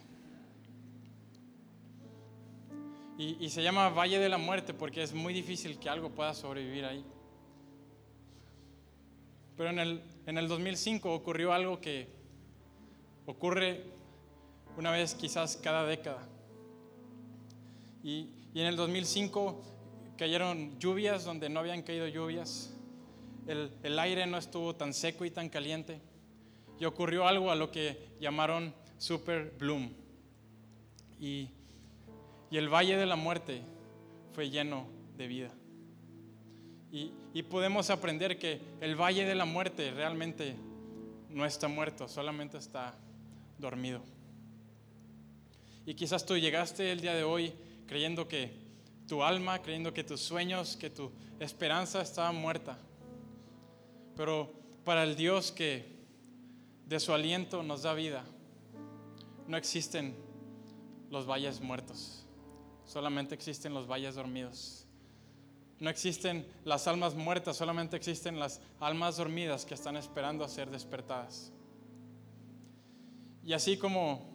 Y, 3.24 3.52
se 3.52 3.62
llama 3.62 3.90
Valle 3.90 4.18
de 4.18 4.30
la 4.30 4.40
Muerte 4.40 4.74
porque 4.74 5.04
es 5.04 5.14
muy 5.14 5.32
difícil 5.32 5.78
que 5.78 5.88
algo 5.88 6.10
pueda 6.10 6.34
sobrevivir 6.34 6.86
ahí. 6.86 7.06
Pero 9.56 9.70
en 9.70 9.78
el, 9.78 10.02
en 10.26 10.40
el 10.40 10.48
2005 10.48 11.14
ocurrió 11.14 11.54
algo 11.54 11.80
que 11.80 12.08
ocurre 13.28 13.84
una 14.76 14.90
vez 14.90 15.14
quizás 15.14 15.56
cada 15.56 15.86
década. 15.86 16.28
Y, 18.04 18.28
y 18.56 18.62
en 18.62 18.66
el 18.66 18.76
2005 18.76 19.62
cayeron 20.18 20.80
lluvias 20.80 21.24
donde 21.24 21.48
no 21.48 21.60
habían 21.60 21.84
caído 21.84 22.08
lluvias. 22.08 22.74
El, 23.46 23.72
el, 23.84 24.00
aire 24.00 24.26
no 24.26 24.40
estuvo 24.40 24.76
tan 24.76 24.96
seco 24.96 25.26
y 25.26 25.30
tan 25.30 25.48
caliente. 25.48 26.02
Y 26.80 26.86
ocurrió 26.86 27.28
algo 27.28 27.52
a 27.52 27.56
lo 27.56 27.70
que 27.70 28.16
llamaron 28.20 28.74
Super 28.98 29.54
Bloom. 29.60 29.94
Y 31.20 31.50
y 32.52 32.58
el 32.58 32.68
valle 32.68 32.98
de 32.98 33.06
la 33.06 33.16
muerte 33.16 33.62
fue 34.34 34.50
lleno 34.50 34.86
de 35.18 35.28
vida. 35.28 35.52
Y, 36.92 37.44
podemos 37.44 37.90
aprender 37.90 38.38
que 38.38 38.60
el 38.82 39.00
valle 39.00 39.26
de 39.26 39.34
la 39.34 39.46
muerte 39.46 39.92
realmente 39.92 40.56
no 41.30 41.46
está 41.46 41.70
muerto, 41.70 42.10
solamente 42.10 42.58
está 42.58 42.94
dormido. 43.58 44.02
Y 45.86 45.94
quizás 45.96 46.26
tú 46.26 46.38
llegaste 46.38 46.92
el 46.92 47.00
día 47.00 47.14
de 47.14 47.24
hoy 47.24 47.54
creyendo 47.88 48.28
que 48.28 48.52
tu 49.08 49.24
alma, 49.24 49.62
creyendo 49.62 49.94
que 49.94 50.04
tus 50.04 50.20
sueños, 50.20 50.76
que 50.76 50.90
tu 50.90 51.10
esperanza 51.40 52.02
estaba 52.02 52.34
muerta. 52.34 52.78
Pero 54.18 54.52
para 54.84 55.04
el 55.04 55.16
Dios 55.16 55.54
que 55.54 55.86
de 56.86 57.00
su 57.00 57.14
aliento 57.14 57.64
nos 57.64 57.84
da 57.84 57.94
vida, 57.94 58.26
no 59.48 59.56
existen 59.56 60.14
los 61.10 61.26
valles 61.26 61.62
muertos 61.62 62.22
solamente 62.92 63.34
existen 63.34 63.74
los 63.74 63.88
valles 63.88 64.16
dormidos. 64.16 64.86
No 65.80 65.90
existen 65.90 66.46
las 66.66 66.88
almas 66.88 67.16
muertas, 67.16 67.56
solamente 67.56 67.96
existen 67.96 68.38
las 68.38 68.60
almas 68.82 69.16
dormidas 69.16 69.66
que 69.66 69.76
están 69.76 69.96
esperando 69.96 70.44
a 70.44 70.50
ser 70.50 70.70
despertadas. 70.70 71.54
Y 73.46 73.54
así 73.54 73.78
como 73.78 74.30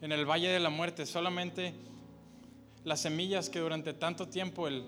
en 0.00 0.12
el 0.12 0.24
valle 0.24 0.48
de 0.48 0.60
la 0.60 0.70
muerte, 0.70 1.04
solamente 1.04 1.74
las 2.84 3.00
semillas 3.00 3.50
que 3.50 3.58
durante 3.58 3.92
tanto 3.92 4.28
tiempo 4.28 4.68
el, 4.68 4.84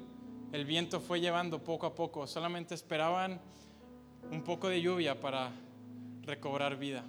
el 0.53 0.65
viento 0.65 1.01
fue 1.01 1.21
llevando 1.21 1.65
poco 1.65 1.87
a 1.87 1.95
poco, 1.97 2.29
solamente 2.29 2.77
esperaban 2.77 3.41
un 4.31 4.43
poco 4.45 4.69
de 4.69 4.81
lluvia 4.81 5.21
para 5.21 5.51
recobrar 6.23 6.79
vida. 6.79 7.05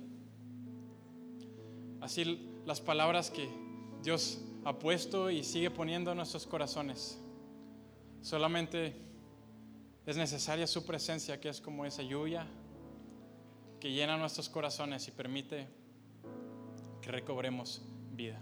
Así 2.02 2.50
las 2.66 2.82
palabras 2.82 3.30
que 3.30 3.48
Dios 4.02 4.42
ha 4.64 4.78
puesto 4.78 5.30
y 5.30 5.44
sigue 5.44 5.72
poniendo 5.72 6.12
en 6.12 6.18
nuestros 6.18 6.46
corazones. 6.46 7.20
Solamente 8.22 8.96
es 10.06 10.18
necesaria 10.18 10.68
su 10.68 10.86
presencia, 10.86 11.40
que 11.40 11.50
es 11.50 11.62
como 11.62 11.86
esa 11.86 12.04
lluvia 12.04 12.48
que 13.80 13.92
llena 13.92 14.18
nuestros 14.18 14.48
corazones 14.48 15.08
y 15.08 15.12
permite 15.12 15.68
que 17.02 17.12
recobremos 17.12 17.82
vida. 18.12 18.40